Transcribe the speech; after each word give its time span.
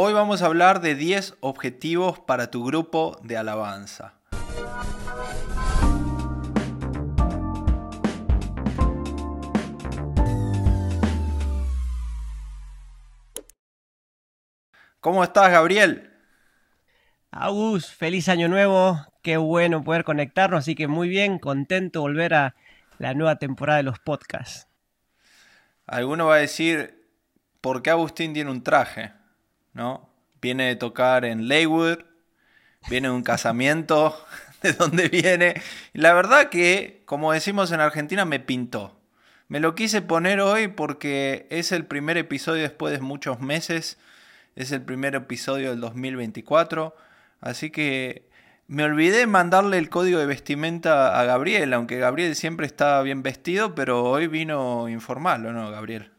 Hoy 0.00 0.12
vamos 0.12 0.42
a 0.42 0.46
hablar 0.46 0.80
de 0.80 0.94
10 0.94 1.38
objetivos 1.40 2.20
para 2.20 2.52
tu 2.52 2.64
grupo 2.64 3.18
de 3.24 3.36
alabanza. 3.36 4.14
¿Cómo 15.00 15.24
estás, 15.24 15.50
Gabriel? 15.50 16.12
Agus, 17.32 17.92
feliz 17.92 18.28
año 18.28 18.46
nuevo. 18.46 19.04
Qué 19.22 19.36
bueno 19.36 19.82
poder 19.82 20.04
conectarnos, 20.04 20.60
así 20.60 20.76
que 20.76 20.86
muy 20.86 21.08
bien, 21.08 21.40
contento 21.40 21.98
de 21.98 22.02
volver 22.02 22.34
a 22.34 22.54
la 22.98 23.14
nueva 23.14 23.34
temporada 23.40 23.78
de 23.78 23.82
los 23.82 23.98
podcasts. 23.98 24.68
Alguno 25.88 26.26
va 26.26 26.36
a 26.36 26.38
decir, 26.38 27.04
¿por 27.60 27.82
qué 27.82 27.90
Agustín 27.90 28.32
tiene 28.32 28.52
un 28.52 28.62
traje? 28.62 29.17
¿No? 29.72 30.08
Viene 30.40 30.66
de 30.66 30.76
tocar 30.76 31.24
en 31.24 31.48
Leywood, 31.48 31.98
viene 32.88 33.08
de 33.08 33.14
un 33.14 33.22
casamiento, 33.22 34.16
de 34.62 34.72
dónde 34.72 35.08
viene. 35.08 35.60
La 35.92 36.12
verdad 36.12 36.48
que, 36.48 37.02
como 37.06 37.32
decimos 37.32 37.72
en 37.72 37.80
Argentina, 37.80 38.24
me 38.24 38.40
pintó. 38.40 38.98
Me 39.48 39.60
lo 39.60 39.74
quise 39.74 40.02
poner 40.02 40.40
hoy 40.40 40.68
porque 40.68 41.46
es 41.50 41.72
el 41.72 41.86
primer 41.86 42.18
episodio 42.18 42.62
después 42.62 42.92
de 42.92 43.00
muchos 43.00 43.40
meses 43.40 43.98
es 44.58 44.72
el 44.72 44.82
primer 44.82 45.14
episodio 45.14 45.70
del 45.70 45.80
2024. 45.80 46.94
Así 47.40 47.70
que 47.70 48.28
me 48.66 48.82
olvidé 48.82 49.26
mandarle 49.28 49.78
el 49.78 49.88
código 49.88 50.18
de 50.18 50.26
vestimenta 50.26 51.18
a 51.18 51.24
Gabriel, 51.24 51.72
aunque 51.72 51.98
Gabriel 51.98 52.34
siempre 52.34 52.66
está 52.66 53.00
bien 53.02 53.22
vestido, 53.22 53.76
pero 53.76 54.02
hoy 54.02 54.26
vino 54.26 54.88
informal, 54.88 55.46
¿o 55.46 55.52
no, 55.52 55.70
Gabriel? 55.70 56.10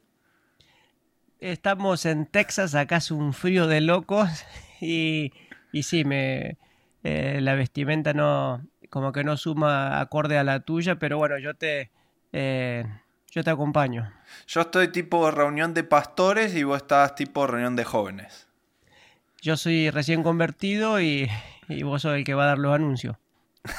Estamos 1.40 2.06
en 2.06 2.26
Texas, 2.26 2.76
acá 2.76 2.98
hace 2.98 3.14
un 3.14 3.34
frío 3.34 3.68
de 3.68 3.82
locos 3.82 4.30
y, 4.82 5.32
y 5.72 5.84
sí, 5.84 6.04
me, 6.04 6.58
eh, 7.04 7.40
la 7.42 7.56
vestimenta 7.56 8.14
no, 8.14 8.66
como 8.90 9.12
que 9.12 9.24
no 9.24 9.38
suma 9.38 10.02
acorde 10.02 10.38
a 10.38 10.44
la 10.44 10.62
tuya, 10.62 11.00
pero 11.00 11.18
bueno, 11.18 11.38
yo 11.38 11.54
te, 11.54 11.92
eh, 12.34 12.86
yo 13.32 13.44
te 13.44 13.50
acompaño. 13.50 14.12
Yo 14.48 14.62
estoy 14.62 14.90
tipo 14.90 15.32
reunión 15.32 15.74
de 15.74 15.84
pastores 15.84 16.56
y 16.56 16.64
vos 16.64 16.78
estás 16.78 17.16
tipo 17.16 17.48
reunión 17.48 17.76
de 17.76 17.86
jóvenes. 17.86 18.48
Yo 19.42 19.56
soy 19.56 19.90
recién 19.90 20.24
convertido 20.24 21.00
y, 21.00 21.30
vos 21.84 22.02
sos 22.02 22.16
el 22.16 22.26
que 22.26 22.34
va 22.34 22.44
a 22.44 22.48
dar 22.48 22.60
los 22.60 22.76
anuncios. 22.76 23.16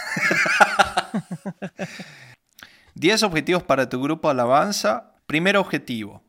10 2.94 3.22
objetivos 3.22 3.62
para 3.62 3.88
tu 3.88 4.02
grupo 4.02 4.30
alabanza. 4.30 5.14
Primer 5.26 5.56
objetivo, 5.56 6.22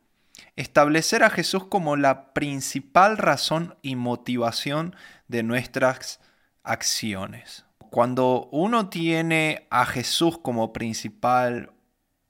establecer 0.56 1.22
a 1.24 1.30
Jesús 1.30 1.66
como 1.66 1.96
la 1.96 2.32
principal 2.32 3.18
razón 3.18 3.76
y 3.82 3.96
motivación 3.96 4.94
de 5.28 5.42
nuestras 5.42 6.20
acciones. 6.62 7.64
Cuando 7.90 8.48
uno 8.52 8.88
tiene 8.88 9.66
a 9.70 9.84
Jesús 9.86 10.38
como 10.38 10.72
principal 10.72 11.72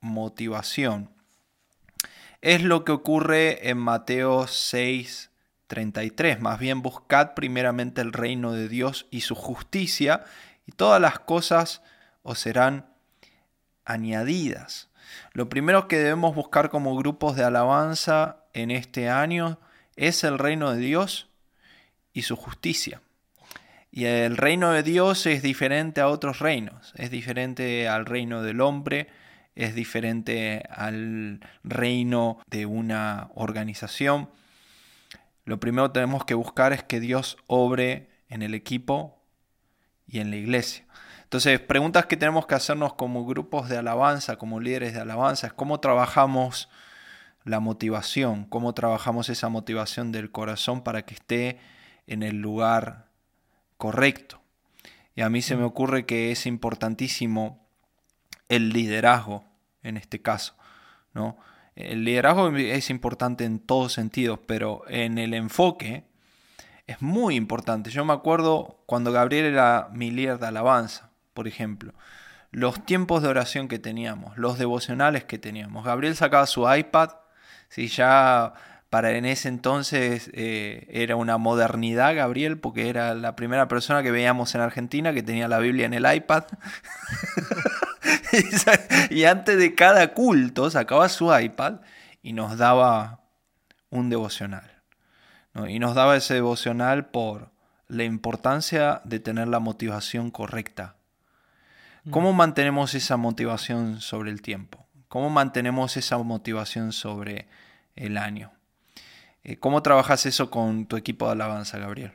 motivación. 0.01 1.11
Es 2.41 2.63
lo 2.63 2.85
que 2.85 2.93
ocurre 2.93 3.69
en 3.71 3.79
Mateo 3.79 4.49
6, 4.49 5.31
33. 5.69 6.41
Más 6.41 6.59
bien 6.59 6.83
buscad 6.83 7.35
primeramente 7.35 8.01
el 8.01 8.13
reino 8.13 8.53
de 8.53 8.69
Dios 8.69 9.07
y 9.11 9.21
su 9.21 9.35
justicia, 9.37 10.25
y 10.67 10.73
todas 10.73 11.01
las 11.01 11.21
cosas 11.21 11.83
os 12.23 12.41
serán 12.41 12.93
añadidas. 13.85 14.89
Lo 15.33 15.49
primero 15.49 15.89
que 15.89 15.99
debemos 15.99 16.35
buscar 16.35 16.69
como 16.69 16.97
grupos 16.97 17.37
de 17.37 17.45
alabanza 17.45 18.45
en 18.53 18.71
este 18.71 19.09
año 19.09 19.59
es 19.97 20.25
el 20.25 20.39
reino 20.39 20.73
de 20.73 20.79
Dios 20.79 21.29
y 22.13 22.23
su 22.23 22.37
justicia. 22.37 23.01
Y 23.91 24.05
el 24.07 24.37
reino 24.37 24.73
de 24.73 24.83
Dios 24.83 25.27
es 25.27 25.43
diferente 25.43 26.01
a 26.01 26.09
otros 26.09 26.39
reinos, 26.39 26.93
es 26.97 27.11
diferente 27.11 27.89
al 27.89 28.07
reino 28.07 28.43
del 28.43 28.61
hombre, 28.61 29.09
es 29.55 29.75
diferente 29.75 30.63
al 30.71 31.41
reino 31.63 32.39
de 32.47 32.65
una 32.67 33.29
organización. 33.35 34.31
Lo 35.45 35.61
primero 35.61 35.89
que 35.89 35.95
tenemos 35.95 36.25
que 36.25 36.35
buscar 36.35 36.73
es 36.73 36.83
que 36.83 37.01
Dios 37.01 37.37
obre 37.47 38.09
en 38.29 38.43
el 38.43 38.55
equipo 38.55 39.23
y 40.07 40.21
en 40.21 40.31
la 40.31 40.37
iglesia. 40.37 40.87
Entonces, 41.33 41.61
preguntas 41.61 42.05
que 42.05 42.19
tenemos 42.19 42.47
que 42.47 42.55
hacernos 42.55 42.93
como 42.93 43.25
grupos 43.25 43.71
de 43.71 43.79
alabanza, 43.79 44.37
como 44.37 44.61
líderes 44.61 44.93
de 44.93 45.01
alabanza, 45.01 45.47
es 45.47 45.55
cómo 45.55 45.81
trabajamos 45.81 46.69
la 47.45 47.59
motivación, 47.59 48.45
cómo 48.45 48.75
trabajamos 48.75 49.31
esa 49.31 49.49
motivación 49.49 50.13
del 50.13 50.31
corazón 50.31 50.83
para 50.83 51.07
que 51.07 51.15
esté 51.15 51.59
en 52.07 52.23
el 52.23 52.43
lugar 52.43 53.07
correcto. 53.79 54.43
Y 55.15 55.23
a 55.23 55.31
mí 55.31 55.41
se 55.41 55.57
me 55.57 55.63
mm. 55.63 55.69
ocurre 55.69 56.05
que 56.05 56.33
es 56.33 56.45
importantísimo 56.45 57.67
el 58.51 58.69
liderazgo 58.69 59.43
en 59.83 59.97
este 59.97 60.21
caso. 60.21 60.55
¿no? 61.15 61.39
El 61.77 62.05
liderazgo 62.05 62.55
es 62.55 62.91
importante 62.91 63.47
en 63.47 63.59
todos 63.59 63.95
sentidos, 63.95 64.39
pero 64.47 64.83
en 64.87 65.17
el 65.17 65.33
enfoque 65.33 66.05
es 66.87 67.01
muy 67.01 67.37
importante. 67.37 67.89
Yo 67.89 68.05
me 68.05 68.13
acuerdo 68.13 68.83
cuando 68.85 69.13
Gabriel 69.13 69.47
era 69.47 69.89
mi 69.95 70.11
líder 70.11 70.39
de 70.39 70.49
alabanza, 70.49 71.12
por 71.35 71.49
ejemplo, 71.49 71.93
los 72.51 72.85
tiempos 72.85 73.23
de 73.23 73.29
oración 73.29 73.69
que 73.69 73.79
teníamos, 73.79 74.37
los 74.37 74.59
devocionales 74.59 75.25
que 75.25 75.39
teníamos. 75.39 75.85
Gabriel 75.85 76.17
sacaba 76.17 76.47
su 76.47 76.73
iPad, 76.73 77.11
si 77.69 77.89
ya 77.89 78.55
para 78.91 79.13
en 79.13 79.25
ese 79.25 79.49
entonces 79.49 80.31
eh, 80.35 80.87
era 80.91 81.17
una 81.17 81.39
modernidad, 81.39 82.15
Gabriel, 82.15 82.59
porque 82.59 82.91
era 82.91 83.15
la 83.15 83.35
primera 83.37 83.67
persona 83.67 84.03
que 84.03 84.11
veíamos 84.11 84.55
en 84.55 84.61
Argentina 84.61 85.15
que 85.15 85.23
tenía 85.23 85.49
la 85.49 85.61
Biblia 85.61 85.87
en 85.87 85.95
el 85.95 86.15
iPad. 86.15 86.45
y 89.11 89.25
antes 89.25 89.57
de 89.57 89.75
cada 89.75 90.13
culto 90.13 90.71
sacaba 90.71 91.09
su 91.09 91.35
iPad 91.35 91.77
y 92.23 92.35
nos 92.35 92.59
daba 92.59 93.21
un 93.89 94.11
devocional. 94.11 94.83
Y 95.69 95.79
nos 95.79 95.95
daba 95.95 96.17
ese 96.17 96.35
devocional 96.35 97.07
por 97.07 97.51
la 97.89 98.05
importancia 98.05 99.01
de 99.05 99.21
tener 99.21 99.49
la 99.49 99.59
motivación 99.59 100.31
correcta. 100.31 100.97
¿Cómo 102.11 102.33
mm. 102.33 102.37
mantenemos 102.37 102.95
esa 102.95 103.17
motivación 103.17 104.01
sobre 104.01 104.31
el 104.31 104.43
tiempo? 104.43 104.87
¿Cómo 105.09 105.31
mantenemos 105.31 105.97
esa 105.97 106.19
motivación 106.19 106.93
sobre 106.93 107.47
el 107.95 108.17
año? 108.17 108.53
Eh, 109.45 109.57
¿Cómo 109.57 109.83
trabajas 109.83 110.27
eso 110.27 110.51
con 110.51 110.87
tu 110.87 110.97
equipo 110.97 111.27
de 111.27 111.33
alabanza, 111.33 111.79
Gabriel? 111.79 112.13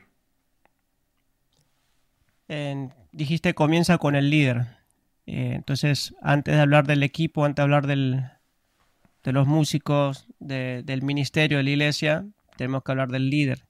dijiste 3.12 3.52
comienza 3.54 3.98
con 3.98 4.14
el 4.16 4.30
líder. 4.30 4.78
Eh, 5.26 5.52
entonces, 5.54 6.14
antes 6.22 6.54
de 6.54 6.60
hablar 6.62 6.86
del 6.86 7.02
equipo, 7.02 7.44
antes 7.44 7.56
de 7.56 7.62
hablar 7.62 7.86
del, 7.86 8.24
de 9.22 9.32
los 9.32 9.46
músicos, 9.46 10.26
del 10.38 11.02
ministerio, 11.02 11.58
de 11.58 11.64
la 11.64 11.70
iglesia, 11.70 12.24
tenemos 12.56 12.82
que 12.82 12.92
hablar 12.92 13.08
del 13.08 13.28
líder. 13.28 13.66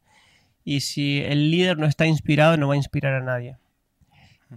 Y 0.65 0.81
si 0.81 1.23
el 1.25 1.51
líder 1.51 1.79
no 1.79 1.87
está 1.87 2.07
inspirado, 2.07 2.57
no 2.57 2.69
va 2.69 2.75
a 2.75 2.77
inspirar 2.77 3.15
a 3.15 3.21
nadie. 3.25 3.57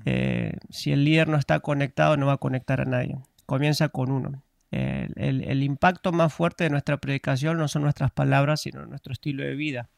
Eh, 0.05 0.53
si 0.69 0.91
el 0.91 1.03
líder 1.03 1.27
no 1.27 1.37
está 1.37 1.59
conectado, 1.59 2.17
no 2.17 2.27
va 2.27 2.33
a 2.33 2.37
conectar 2.37 2.81
a 2.81 2.85
nadie. 2.85 3.17
Comienza 3.45 3.89
con 3.89 4.11
uno 4.11 4.43
el, 4.71 5.63
impacto 5.63 6.11
más 6.11 6.33
fuerte 6.33 6.63
de 6.63 6.69
nuestra 6.69 6.97
predicación 6.97 7.57
no 7.57 7.67
son 7.67 7.83
nuestras 7.83 8.11
palabras, 8.11 8.61
sino 8.61 8.85
nuestro 8.85 9.11
estilo 9.13 9.43
de 9.43 9.55
vida. 9.55 9.89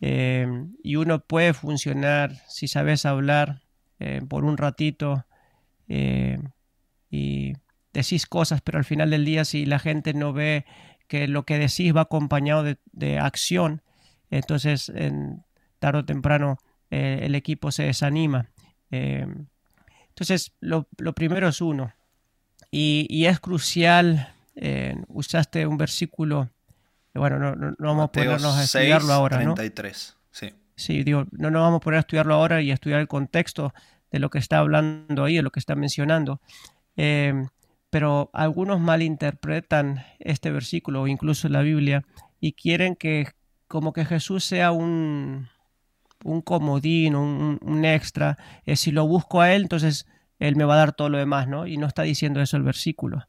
Eh, 0.00 0.46
y 0.82 0.96
uno 0.96 1.20
puede 1.20 1.54
funcionar 1.54 2.36
si 2.48 2.68
sabes 2.68 3.06
hablar 3.06 3.62
eh, 3.98 4.20
por 4.28 4.44
un 4.44 4.58
ratito 4.58 5.24
y 5.88 7.52
decís 7.92 8.26
cosas, 8.26 8.60
pero 8.60 8.78
al 8.78 8.84
final 8.84 9.10
del 9.10 9.24
día 9.24 9.44
si 9.44 9.64
la 9.64 9.78
gente 9.78 10.12
no 10.12 10.32
ve 10.32 10.66
que 11.06 11.28
lo 11.28 11.46
que 11.46 11.58
decís 11.58 11.94
va 11.94 12.02
acompañado 12.02 12.64
de, 12.64 13.18
acción, 13.18 13.82
entonces 14.30 14.88
en, 14.88 15.44
tarde 15.78 16.00
o 16.00 16.04
temprano 16.04 16.58
el 16.90 17.34
equipo 17.34 17.70
se 17.70 17.84
desanima. 17.84 18.50
Entonces 18.90 20.52
lo, 20.60 20.88
lo 20.98 21.12
primero 21.14 21.48
es 21.48 21.60
uno, 21.60 21.92
y, 22.70 23.24
es 23.26 23.40
crucial, 23.40 24.34
eh, 24.54 24.96
usaste 25.08 25.66
un 25.66 25.78
versículo, 25.78 26.50
bueno, 27.14 27.38
no, 27.38 27.54
no, 27.54 27.74
vamos 27.78 28.04
a 28.04 28.12
ponernos 28.12 28.56
a 28.56 28.64
estudiarlo 28.64 29.12
ahora, 29.12 29.38
33, 29.38 30.16
sí. 30.30 30.52
Sí, 30.74 31.02
digo, 31.04 31.24
no 31.30 31.50
nos 31.50 31.62
vamos 31.62 31.78
a 31.78 31.80
poner 31.80 31.98
a 31.98 32.00
estudiarlo 32.00 32.34
ahora 32.34 32.60
y 32.60 32.70
a 32.70 32.74
estudiar 32.74 33.00
el 33.00 33.08
contexto 33.08 33.72
de 34.10 34.18
lo 34.18 34.28
que 34.28 34.38
está 34.38 34.58
hablando 34.58 35.24
ahí, 35.24 35.36
de 35.36 35.42
lo 35.42 35.50
que 35.50 35.60
está 35.60 35.74
mencionando. 35.74 36.40
Eh, 36.96 37.32
pero 37.88 38.30
algunos 38.34 38.80
malinterpretan 38.80 40.04
este 40.18 40.50
versículo 40.50 41.02
o 41.02 41.06
incluso 41.06 41.48
la 41.48 41.62
Biblia 41.62 42.04
y 42.40 42.52
quieren 42.52 42.94
que 42.94 43.28
como 43.68 43.92
que 43.94 44.04
Jesús 44.04 44.44
sea 44.44 44.70
un, 44.72 45.48
un 46.26 46.42
comodín, 46.42 47.14
un, 47.14 47.58
un 47.62 47.84
extra. 47.84 48.36
Eh, 48.64 48.76
si 48.76 48.90
lo 48.90 49.06
busco 49.06 49.40
a 49.40 49.52
Él, 49.52 49.62
entonces 49.62 50.06
él 50.38 50.56
me 50.56 50.64
va 50.64 50.74
a 50.74 50.78
dar 50.78 50.92
todo 50.92 51.08
lo 51.08 51.18
demás, 51.18 51.48
¿no? 51.48 51.66
Y 51.66 51.76
no 51.76 51.86
está 51.86 52.02
diciendo 52.02 52.40
eso 52.40 52.56
el 52.56 52.62
versículo. 52.62 53.26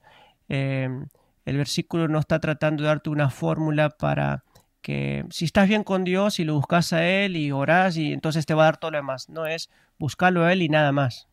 Em, 0.49 1.07
el 1.45 1.57
versículo 1.57 2.07
no 2.07 2.19
está 2.19 2.39
tratando 2.39 2.83
de 2.83 2.89
darte 2.89 3.09
una 3.09 3.29
fórmula 3.29 3.89
para 3.89 4.43
que 4.81 5.25
si 5.29 5.45
estás 5.45 5.67
bien 5.67 5.83
con 5.83 6.03
Dios 6.03 6.39
y 6.39 6.43
lo 6.43 6.55
buscas 6.55 6.93
a 6.93 7.05
Él 7.05 7.35
y 7.35 7.51
orás 7.51 7.97
y 7.97 8.13
entonces 8.13 8.45
te 8.45 8.53
va 8.53 8.63
a 8.63 8.65
dar 8.65 8.77
todo 8.77 8.91
lo 8.91 8.97
demás. 8.97 9.29
No 9.29 9.45
es 9.45 9.69
buscarlo 9.97 10.43
a 10.43 10.51
Él 10.51 10.61
y 10.61 10.69
nada 10.69 10.91
más. 10.91 11.27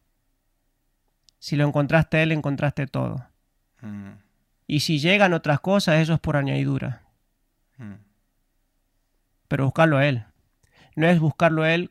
Si 1.39 1.57
lo 1.57 1.67
encontraste 1.67 2.19
a 2.19 2.23
Él, 2.23 2.33
encontraste 2.33 2.87
todo. 2.87 3.27
Mm. 3.81 4.13
Y 4.67 4.81
si 4.81 4.99
llegan 4.99 5.35
otras 5.35 5.61
cosas, 5.61 5.97
eso 6.01 6.15
es 6.15 6.21
por 6.21 6.37
añadidura. 6.37 7.03
Mm. 7.79 7.95
Pero 9.49 9.65
buscarlo 9.65 9.99
a 9.99 10.07
Él. 10.07 10.25
No 10.95 11.07
es 11.09 11.21
buscarlo 11.21 11.63
a 11.63 11.75
Él 11.75 11.91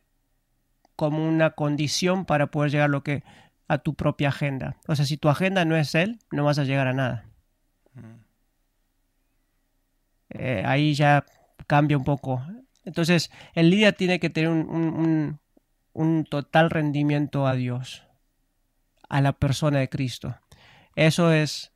como 0.96 1.28
una 1.28 1.52
condición 1.52 2.26
para 2.26 2.48
poder 2.48 2.72
llegar 2.72 2.86
a 2.86 2.92
lo 2.92 3.04
que 3.04 3.24
a 3.68 3.80
tu 3.80 3.96
propia 3.96 4.30
agenda. 4.30 4.78
O 4.88 4.96
sea, 4.96 5.06
si 5.06 5.18
tu 5.18 5.30
agenda 5.30 5.66
no 5.66 5.76
es 5.76 5.96
Él, 5.96 6.20
no 6.32 6.44
vas 6.44 6.60
a 6.60 6.64
llegar 6.64 6.88
a 6.88 6.94
nada. 6.94 7.26
Mm. 7.94 8.24
Eh, 10.30 10.64
ahí 10.66 10.94
ya 10.94 11.26
cambia 11.68 11.98
un 11.98 12.04
poco. 12.04 12.46
Entonces, 12.86 13.32
el 13.54 13.70
líder 13.70 13.94
tiene 13.94 14.20
que 14.20 14.30
tener 14.30 14.50
un, 14.50 15.40
total 16.30 16.70
rendimiento 16.70 17.48
a 17.48 17.54
Dios, 17.54 18.04
a 19.10 19.22
la 19.22 19.34
persona 19.34 19.80
de 19.80 19.90
Cristo. 19.90 20.38
Eso 20.96 21.32
es 21.32 21.72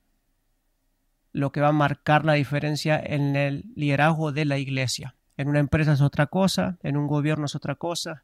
lo 1.32 1.52
que 1.52 1.62
va 1.62 1.70
a 1.70 1.74
marcar 1.74 2.26
la 2.26 2.34
diferencia 2.34 3.00
en 3.00 3.36
el 3.36 3.66
liderazgo 3.76 4.32
de 4.32 4.46
la 4.46 4.58
iglesia. 4.58 5.16
En 5.38 5.48
una 5.50 5.60
empresa 5.60 5.94
es 5.94 6.02
otra 6.02 6.28
cosa, 6.28 6.78
en 6.84 6.98
un 6.98 7.08
gobierno 7.08 7.46
es 7.46 7.56
otra 7.56 7.76
cosa. 7.76 8.24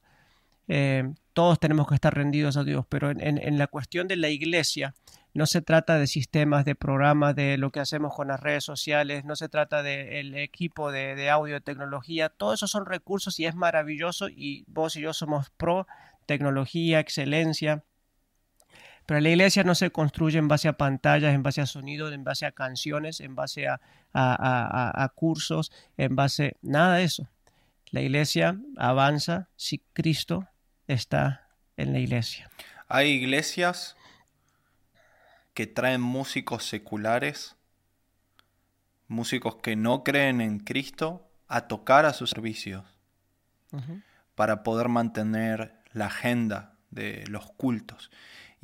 Eh, 0.68 1.14
todos 1.34 1.60
tenemos 1.60 1.88
que 1.88 1.96
estar 1.96 2.14
rendidos 2.14 2.58
a 2.58 2.64
Dios, 2.64 2.86
pero 2.90 3.12
en 3.12 3.58
la 3.58 3.68
cuestión 3.68 4.08
de 4.08 4.16
la 4.16 4.30
iglesia, 4.30 4.94
no 5.34 5.48
se 5.48 5.62
trata 5.62 5.98
de 5.98 6.08
sistemas, 6.08 6.64
de 6.64 6.76
programas, 6.76 7.36
de 7.36 7.58
lo 7.58 7.72
que 7.72 7.80
hacemos 7.80 8.14
con 8.14 8.28
las 8.28 8.40
redes 8.40 8.64
sociales, 8.64 9.26
no 9.26 9.36
se 9.36 9.50
trata 9.50 9.82
del 9.82 10.36
equipo 10.36 10.92
de, 10.92 11.30
audio, 11.30 11.56
de 11.56 11.62
tecnología, 11.62 12.30
todo 12.30 12.54
eso 12.54 12.68
son 12.68 12.86
recursos 12.86 13.40
y 13.40 13.46
es 13.46 13.56
maravilloso 13.56 14.30
y 14.30 14.64
vos 14.68 14.96
y 14.96 15.02
yo 15.02 15.14
somos 15.14 15.50
pro 15.50 15.88
tecnología, 16.28 17.00
excelencia. 17.00 17.84
Pero 19.06 19.20
la 19.20 19.30
iglesia 19.30 19.64
no 19.64 19.76
se 19.76 19.92
construye 19.92 20.40
en 20.40 20.48
base 20.48 20.68
a 20.68 20.78
pantallas, 20.78 21.34
en 21.34 21.44
base 21.44 21.62
a 21.62 21.66
sonido, 21.66 22.12
en 22.12 22.24
base 22.24 22.46
a 22.46 22.52
canciones, 22.52 23.20
en 23.20 23.36
base 23.36 23.68
a, 23.68 23.80
a, 24.14 25.12
cursos, 25.16 25.72
en 25.98 26.16
base... 26.16 26.58
Nada 26.62 26.98
de 26.98 27.04
eso. 27.04 27.28
La 27.92 28.02
iglesia 28.02 28.58
avanza 28.78 29.50
si 29.56 29.80
Cristo 29.94 30.48
está 30.88 31.48
en 31.78 31.94
la 31.94 32.00
iglesia. 32.00 32.50
Hay 32.88 33.10
iglesias 33.10 33.98
que 35.54 35.68
traen 35.68 36.02
músicos 36.02 36.66
seculares, 36.66 37.56
músicos 39.08 39.58
que 39.58 39.76
no 39.76 40.04
creen 40.04 40.42
en 40.42 40.60
Cristo, 40.60 41.30
a 41.48 41.68
tocar 41.68 42.06
a 42.06 42.14
sus 42.14 42.32
servicios 42.32 42.84
para 44.36 44.64
poder 44.64 44.90
mantener 44.90 45.76
la 45.92 46.08
agenda 46.08 46.74
de 46.90 47.26
los 47.28 47.52
cultos. 47.52 48.10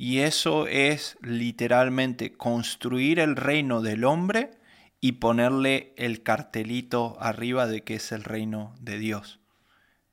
Y 0.02 0.20
eso 0.20 0.66
es 0.66 1.18
literalmente 1.20 2.32
construir 2.32 3.18
el 3.18 3.36
reino 3.36 3.82
del 3.82 4.04
hombre 4.04 4.50
y 4.98 5.12
ponerle 5.12 5.92
el 5.98 6.22
cartelito 6.22 7.18
arriba 7.20 7.66
de 7.66 7.84
que 7.84 7.96
es 7.96 8.10
el 8.10 8.24
reino 8.24 8.74
de 8.80 8.98
Dios. 8.98 9.40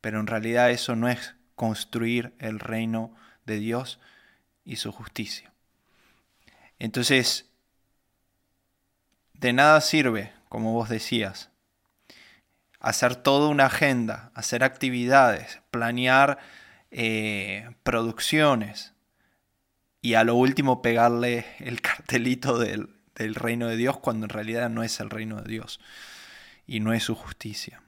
Pero 0.01 0.19
en 0.19 0.27
realidad 0.27 0.71
eso 0.71 0.97
no 0.97 1.07
es 1.07 1.35
construir 1.55 2.33
el 2.39 2.59
reino 2.59 3.15
de 3.45 3.59
Dios 3.59 4.01
y 4.65 4.75
su 4.75 4.91
justicia. 4.91 5.53
Entonces, 6.79 7.49
de 9.35 9.53
nada 9.53 9.79
sirve, 9.79 10.33
como 10.49 10.73
vos 10.73 10.89
decías, 10.89 11.49
hacer 12.81 13.15
toda 13.15 13.47
una 13.47 13.67
agenda, 13.67 14.33
hacer 14.35 14.65
actividades, 14.65 15.61
planear 15.71 16.39
eh, 16.91 17.69
producciones 17.83 18.96
y 20.01 20.13
a 20.13 20.23
lo 20.23 20.35
último 20.35 20.81
pegarle 20.81 21.45
el 21.59 21.81
cartelito 21.81 22.57
del, 22.59 22.89
reino 23.15 23.67
de 23.67 23.77
Dios 23.77 23.97
cuando 23.97 24.25
en 24.25 24.29
realidad 24.29 24.69
no 24.69 24.83
es 24.83 24.99
el 24.99 25.09
reino 25.09 25.41
de 25.41 25.49
Dios 25.49 25.79
y 26.65 26.79
no 26.79 26.93
es 26.93 27.03
su 27.03 27.15
justicia. 27.15 27.81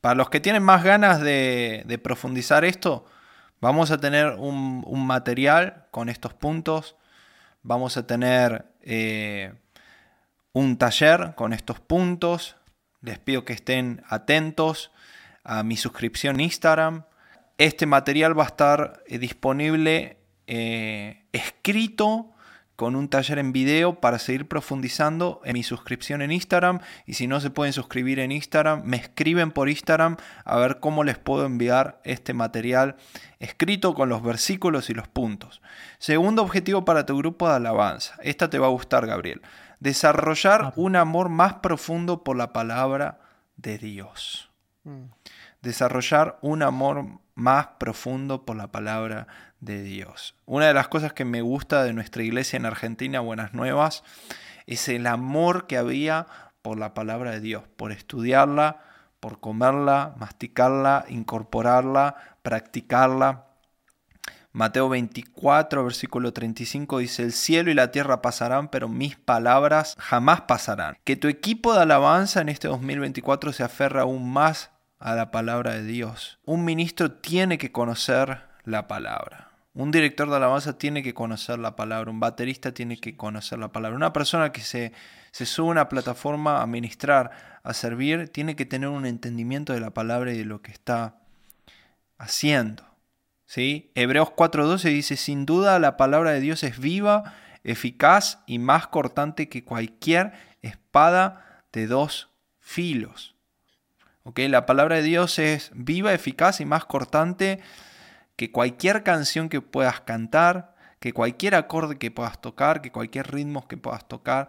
Para 0.00 0.14
los 0.14 0.30
que 0.30 0.40
tienen 0.40 0.62
más 0.62 0.84
ganas 0.84 1.20
de, 1.20 2.00
profundizar 2.02 2.64
esto, 2.64 3.04
vamos 3.60 3.90
a 3.90 3.98
tener 3.98 4.36
un 4.38 5.06
material 5.06 5.86
con 5.90 6.08
estos 6.08 6.34
puntos 6.34 6.96
vamos 7.62 7.96
a 7.96 8.06
tener 8.06 8.66
eh, 8.82 9.52
un 10.52 10.78
taller 10.78 11.34
con 11.36 11.52
estos 11.52 11.80
puntos. 11.80 12.56
Les 13.00 13.18
pido 13.18 13.44
que 13.44 13.52
estén 13.52 14.02
atentos 14.08 14.90
a 15.44 15.62
mi 15.62 15.76
suscripción 15.76 16.40
Instagram. 16.40 17.04
Este 17.58 17.86
material 17.86 18.38
va 18.38 18.44
a 18.44 18.48
estar 18.48 19.02
eh, 19.06 19.18
disponible 19.18 20.17
eh, 20.48 21.24
escrito 21.32 22.32
con 22.78 22.94
un 22.94 23.08
taller 23.08 23.40
en 23.40 23.52
video 23.52 24.00
para 24.00 24.20
seguir 24.20 24.46
profundizando 24.46 25.40
en 25.44 25.54
mi 25.54 25.64
suscripción 25.64 26.22
en 26.22 26.30
Instagram. 26.30 26.78
Y 27.06 27.14
si 27.14 27.26
no 27.26 27.40
se 27.40 27.50
pueden 27.50 27.72
suscribir 27.72 28.20
en 28.20 28.30
Instagram, 28.30 28.82
me 28.84 28.96
escriben 28.96 29.50
por 29.50 29.68
Instagram 29.68 30.16
a 30.44 30.56
ver 30.58 30.78
cómo 30.78 31.02
les 31.02 31.18
puedo 31.18 31.44
enviar 31.44 32.00
este 32.04 32.34
material 32.34 32.94
escrito 33.40 33.94
con 33.94 34.08
los 34.08 34.22
versículos 34.22 34.90
y 34.90 34.94
los 34.94 35.08
puntos. 35.08 35.60
Segundo 35.98 36.40
objetivo 36.40 36.84
para 36.84 37.04
tu 37.04 37.18
grupo 37.18 37.48
de 37.48 37.56
alabanza. 37.56 38.14
Esta 38.22 38.48
te 38.48 38.60
va 38.60 38.68
a 38.68 38.70
gustar, 38.70 39.06
Gabriel. 39.06 39.42
Desarrollar 39.80 40.72
un 40.76 40.94
amor 40.94 41.30
más 41.30 41.54
profundo 41.54 42.22
por 42.22 42.36
la 42.36 42.52
palabra 42.52 43.18
de 43.56 43.78
Dios. 43.78 44.50
Mm. 44.84 45.17
Desarrollar 45.62 46.38
un 46.42 46.62
amor 46.62 47.20
más 47.34 47.68
profundo 47.78 48.44
por 48.44 48.56
la 48.56 48.72
palabra 48.72 49.26
de 49.60 49.82
Dios. 49.82 50.34
Una 50.44 50.66
de 50.66 50.74
las 50.74 50.88
cosas 50.88 51.12
que 51.12 51.24
me 51.24 51.40
gusta 51.40 51.84
de 51.84 51.92
nuestra 51.92 52.22
iglesia 52.22 52.56
en 52.56 52.66
Argentina, 52.66 53.20
Buenas 53.20 53.54
Nuevas, 53.54 54.04
es 54.66 54.88
el 54.88 55.06
amor 55.06 55.66
que 55.66 55.78
había 55.78 56.26
por 56.62 56.78
la 56.78 56.94
palabra 56.94 57.30
de 57.30 57.40
Dios, 57.40 57.64
por 57.76 57.92
estudiarla, 57.92 58.82
por 59.20 59.40
comerla, 59.40 60.14
masticarla, 60.18 61.04
incorporarla, 61.08 62.16
practicarla. 62.42 63.46
Mateo 64.52 64.88
24, 64.88 65.84
versículo 65.84 66.32
35 66.32 66.98
dice, 66.98 67.22
el 67.22 67.32
cielo 67.32 67.70
y 67.70 67.74
la 67.74 67.90
tierra 67.90 68.22
pasarán, 68.22 68.68
pero 68.68 68.88
mis 68.88 69.16
palabras 69.16 69.94
jamás 69.98 70.42
pasarán. 70.42 70.96
Que 71.04 71.16
tu 71.16 71.28
equipo 71.28 71.74
de 71.74 71.82
alabanza 71.82 72.40
en 72.40 72.48
este 72.48 72.68
2024 72.68 73.52
se 73.52 73.62
aferra 73.62 74.02
aún 74.02 74.30
más 74.30 74.70
a 74.98 75.14
la 75.14 75.30
palabra 75.30 75.74
de 75.74 75.84
Dios. 75.84 76.38
Un 76.44 76.64
ministro 76.64 77.12
tiene 77.12 77.58
que 77.58 77.72
conocer 77.72 78.42
la 78.64 78.88
palabra. 78.88 79.50
Un 79.74 79.90
director 79.90 80.28
de 80.28 80.36
alabanza 80.36 80.76
tiene 80.76 81.02
que 81.02 81.14
conocer 81.14 81.58
la 81.58 81.76
palabra, 81.76 82.10
un 82.10 82.18
baterista 82.18 82.72
tiene 82.72 82.98
que 82.98 83.16
conocer 83.16 83.58
la 83.58 83.70
palabra. 83.70 83.96
Una 83.96 84.12
persona 84.12 84.50
que 84.50 84.60
se, 84.60 84.92
se 85.30 85.46
sube 85.46 85.68
a 85.68 85.70
una 85.70 85.88
plataforma 85.88 86.62
a 86.62 86.66
ministrar, 86.66 87.60
a 87.62 87.74
servir, 87.74 88.28
tiene 88.28 88.56
que 88.56 88.66
tener 88.66 88.88
un 88.88 89.06
entendimiento 89.06 89.72
de 89.72 89.80
la 89.80 89.90
palabra 89.90 90.32
y 90.32 90.38
de 90.38 90.44
lo 90.44 90.62
que 90.62 90.72
está 90.72 91.20
haciendo. 92.18 92.82
¿sí? 93.46 93.92
Hebreos 93.94 94.30
4.12 94.30 94.90
dice, 94.90 95.16
sin 95.16 95.46
duda 95.46 95.78
la 95.78 95.96
palabra 95.96 96.32
de 96.32 96.40
Dios 96.40 96.64
es 96.64 96.80
viva, 96.80 97.34
eficaz 97.62 98.40
y 98.46 98.58
más 98.58 98.88
cortante 98.88 99.48
que 99.48 99.64
cualquier 99.64 100.32
espada 100.60 101.64
de 101.72 101.86
dos 101.86 102.30
filos. 102.58 103.37
La 104.36 104.66
palabra 104.66 104.96
de 104.96 105.02
Dios 105.02 105.38
es 105.38 105.70
viva, 105.74 106.12
eficaz 106.12 106.60
y 106.60 106.64
más 106.64 106.84
cortante 106.84 107.60
que 108.36 108.52
cualquier 108.52 109.02
canción 109.02 109.48
que 109.48 109.60
puedas 109.60 110.00
cantar, 110.02 110.76
que 111.00 111.12
cualquier 111.12 111.54
acorde 111.54 111.98
que 111.98 112.10
puedas 112.10 112.40
tocar, 112.40 112.80
que 112.80 112.92
cualquier 112.92 113.32
ritmo 113.32 113.66
que 113.66 113.76
puedas 113.76 114.06
tocar, 114.06 114.48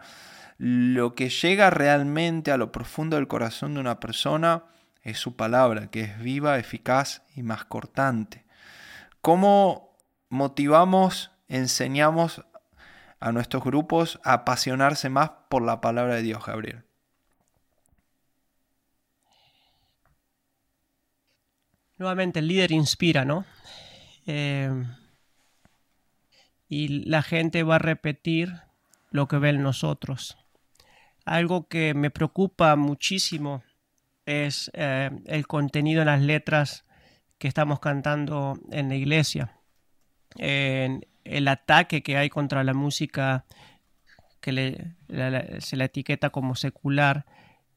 lo 0.57 1.15
que 1.15 1.29
llega 1.29 1.69
realmente 1.69 2.51
a 2.51 2.57
lo 2.57 2.71
profundo 2.71 3.15
del 3.15 3.27
corazón 3.27 3.74
de 3.74 3.79
una 3.79 4.00
persona 4.00 4.65
es 5.01 5.17
su 5.17 5.36
palabra, 5.36 5.88
que 5.88 6.01
es 6.01 6.19
viva, 6.19 6.59
eficaz 6.59 7.24
y 7.36 7.41
más 7.41 7.65
cortante. 7.65 8.45
¿Cómo 9.21 9.98
motivamos, 10.29 11.31
enseñamos 11.48 12.43
a 13.19 13.31
nuestros 13.31 13.63
grupos 13.63 14.19
a 14.24 14.33
apasionarse 14.33 15.09
más 15.09 15.31
por 15.50 15.62
la 15.63 15.81
palabra 15.81 16.15
de 16.15 16.21
Dios, 16.21 16.45
Gabriel? 16.45 16.88
Nuevamente 22.00 22.39
el 22.39 22.48
líder 22.48 22.72
inspira, 22.72 23.25
¿no? 23.25 23.46
Eh, 24.25 24.72
y 26.70 26.88
la 27.06 27.22
gente 27.22 27.63
va 27.63 27.75
a 27.75 27.79
repetir 27.79 28.53
lo 29.12 29.27
que 29.27 29.38
ve 29.38 29.50
en 29.50 29.62
nosotros. 29.62 30.38
Algo 31.25 31.68
que 31.68 31.94
me 31.94 32.10
preocupa 32.10 32.77
muchísimo 32.77 33.63
es 34.25 34.72
eh, 34.75 35.10
el 35.25 35.46
contenido 35.46 36.01
en 36.01 36.08
las 36.08 36.22
letras 36.22 36.86
que 37.38 37.50
estamos 37.50 37.82
cantando 37.82 38.58
en 38.72 38.88
la 38.88 38.96
iglesia. 38.96 39.58
el 40.38 41.48
ataque 41.48 42.01
que 42.01 42.18
hay 42.18 42.29
contra 42.29 42.63
la 42.63 42.74
música 42.74 43.46
que 44.39 44.94
se 45.60 45.75
la 45.75 45.86
etiqueta 45.86 46.29
como 46.29 46.56
secular 46.56 47.25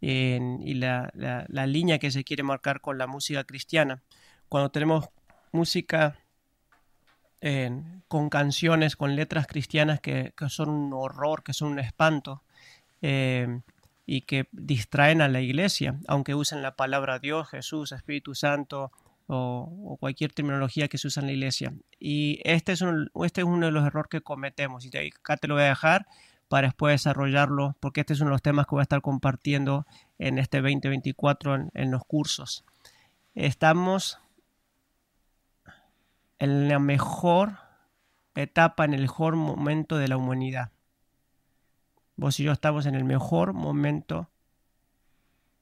y 0.02 0.74
la, 0.74 1.10
la, 1.14 1.66
línea 1.66 1.98
que 1.98 2.10
se 2.10 2.24
quiere 2.24 2.42
marcar 2.42 2.80
con 2.80 2.98
la 2.98 3.06
música 3.06 3.44
cristiana. 3.44 4.02
Cuando 4.52 4.70
tenemos 4.70 5.08
música 5.50 6.18
con 8.06 8.28
canciones, 8.28 8.96
con 8.96 9.16
letras 9.16 9.46
cristianas 9.46 9.98
que, 9.98 10.34
que, 10.36 10.50
son 10.50 10.68
un 10.68 10.92
horror, 10.92 11.42
que 11.42 11.54
son 11.54 11.72
un 11.72 11.78
espanto, 11.78 12.42
eh, 13.00 13.62
y 14.04 14.20
que 14.20 14.48
distraen 14.52 15.22
a 15.22 15.28
la 15.28 15.40
iglesia, 15.40 15.98
aunque 16.06 16.34
usen 16.34 16.60
la 16.60 16.76
palabra 16.76 17.18
Dios, 17.18 17.48
Jesús, 17.48 17.92
Espíritu 17.92 18.34
Santo 18.34 18.92
o, 19.26 19.96
cualquier 19.98 20.34
terminología 20.34 20.86
que 20.86 20.98
se 20.98 21.06
usa 21.06 21.22
en 21.22 21.28
la 21.28 21.32
iglesia. 21.32 21.72
Y 21.98 22.38
este 22.44 22.72
es, 22.72 22.84
este 23.24 23.40
es 23.40 23.46
uno 23.46 23.64
de 23.64 23.72
los 23.72 23.86
errores 23.86 24.10
que 24.10 24.20
cometemos. 24.20 24.84
Y 24.84 24.90
acá 24.94 25.38
te 25.38 25.48
lo 25.48 25.54
voy 25.54 25.62
a 25.62 25.68
dejar 25.68 26.06
para 26.48 26.66
después 26.66 26.92
desarrollarlo, 26.92 27.74
porque 27.80 28.00
este 28.00 28.12
es 28.12 28.20
uno 28.20 28.28
de 28.28 28.34
los 28.34 28.42
temas 28.42 28.66
que 28.66 28.74
voy 28.74 28.80
a 28.80 28.82
estar 28.82 29.00
compartiendo 29.00 29.86
en 30.18 30.36
este 30.36 30.60
2024 30.60 31.70
en, 31.72 31.90
los 31.90 32.04
cursos. 32.04 32.66
Estamos 33.34 34.18
en 36.42 36.66
la 36.66 36.80
mejor 36.80 37.60
etapa, 38.34 38.84
en 38.84 38.94
el 38.94 39.02
mejor 39.02 39.36
momento 39.36 39.96
de 39.96 40.08
la 40.08 40.16
humanidad. 40.16 40.72
Vos 42.16 42.40
y 42.40 42.42
yo 42.42 42.50
estamos 42.50 42.86
en 42.86 42.96
el 42.96 43.04
mejor 43.04 43.52
momento 43.52 44.28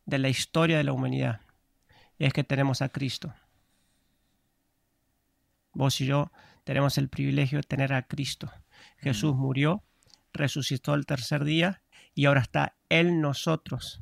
de 0.07 0.19
la 0.19 0.31
historia 0.31 0.79
de 0.79 0.85
la 0.85 0.95
humanidad. 0.95 1.43
Y 2.17 2.25
es 2.25 2.33
que 2.33 2.45
tenemos 2.45 2.81
a 2.81 2.89
Cristo. 2.89 3.35
Vos 5.75 6.01
y 6.01 6.07
yo 6.07 6.33
tenemos 6.65 6.97
el 6.97 7.11
privilegio 7.11 7.59
de 7.59 7.65
tener 7.65 7.93
a 7.93 8.07
Cristo. 8.07 8.51
Jesús 8.97 9.37
murió, 9.37 9.85
resucitó 10.33 10.95
el 10.95 11.05
tercer 11.05 11.45
día 11.45 11.83
y 12.15 12.25
ahora 12.25 12.41
está 12.41 12.75
en 12.89 13.21
nosotros. 13.21 14.01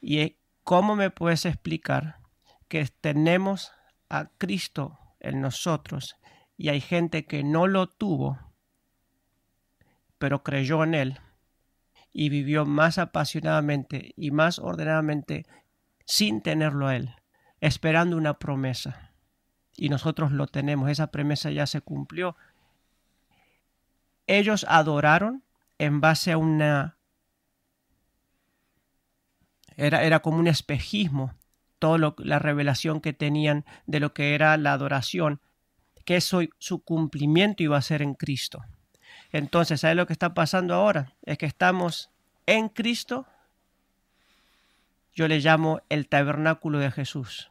¿Y 0.00 0.36
cómo 0.62 0.94
me 0.94 1.10
puedes 1.10 1.46
explicar 1.46 2.20
que 2.68 2.86
tenemos 3.00 3.72
a 4.08 4.26
Cristo 4.38 4.99
en 5.20 5.40
nosotros 5.40 6.16
y 6.56 6.68
hay 6.68 6.80
gente 6.80 7.24
que 7.26 7.42
no 7.42 7.66
lo 7.66 7.88
tuvo, 7.88 8.38
pero 10.18 10.42
creyó 10.42 10.84
en 10.84 10.94
Él 10.94 11.20
y 12.12 12.28
vivió 12.28 12.66
más 12.66 12.98
apasionadamente 12.98 14.12
y 14.16 14.30
más 14.30 14.58
ordenadamente 14.58 15.46
sin 16.04 16.42
tenerlo 16.42 16.88
a 16.88 16.96
Él, 16.96 17.14
esperando 17.60 18.16
una 18.16 18.38
promesa? 18.38 19.12
Y 19.76 19.88
nosotros 19.88 20.32
lo 20.32 20.46
tenemos, 20.48 20.90
esa 20.90 21.10
promesa 21.10 21.50
ya 21.50 21.66
se 21.66 21.80
cumplió. 21.80 22.36
Ellos 24.26 24.66
adoraron 24.68 25.42
en 25.78 26.00
base 26.00 26.32
a 26.32 26.36
una... 26.36 26.98
Era, 29.76 30.04
era 30.04 30.20
como 30.20 30.38
un 30.38 30.48
espejismo, 30.48 31.32
toda 31.80 32.14
la 32.18 32.38
revelación 32.38 33.00
que 33.00 33.12
tenían 33.12 33.64
de 33.86 33.98
lo 33.98 34.14
que 34.14 34.36
era 34.36 34.56
la 34.56 34.72
adoración, 34.72 35.40
que 36.04 36.16
eso, 36.16 36.40
su 36.58 36.84
cumplimiento 36.84 37.64
iba 37.64 37.76
a 37.76 37.82
ser 37.82 38.02
en 38.02 38.14
Cristo. 38.14 38.62
Entonces, 39.32 39.80
¿sabes 39.80 39.96
lo 39.96 40.06
que 40.06 40.12
está 40.12 40.34
pasando 40.34 40.74
ahora? 40.74 41.14
Es 41.24 41.38
que 41.38 41.46
estamos 41.46 42.10
en 42.46 42.68
Cristo. 42.68 43.26
Yo 45.12 45.26
le 45.26 45.40
llamo 45.40 45.80
el 45.88 46.08
tabernáculo 46.08 46.78
de 46.78 46.90
Jesús. 46.90 47.50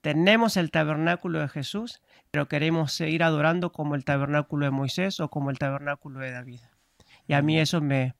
Tenemos 0.00 0.56
el 0.56 0.70
tabernáculo 0.70 1.38
de 1.40 1.48
Jesús, 1.48 2.02
pero 2.30 2.48
queremos 2.48 2.92
seguir 2.92 3.22
adorando 3.22 3.72
como 3.72 3.94
el 3.94 4.04
tabernáculo 4.04 4.66
de 4.66 4.72
Moisés 4.72 5.20
o 5.20 5.28
como 5.28 5.50
el 5.50 5.58
tabernáculo 5.58 6.18
de 6.20 6.32
David. 6.32 6.60
Y 7.28 7.34
a 7.34 7.42
mí 7.42 7.58
eso 7.58 7.80
me, 7.80 8.14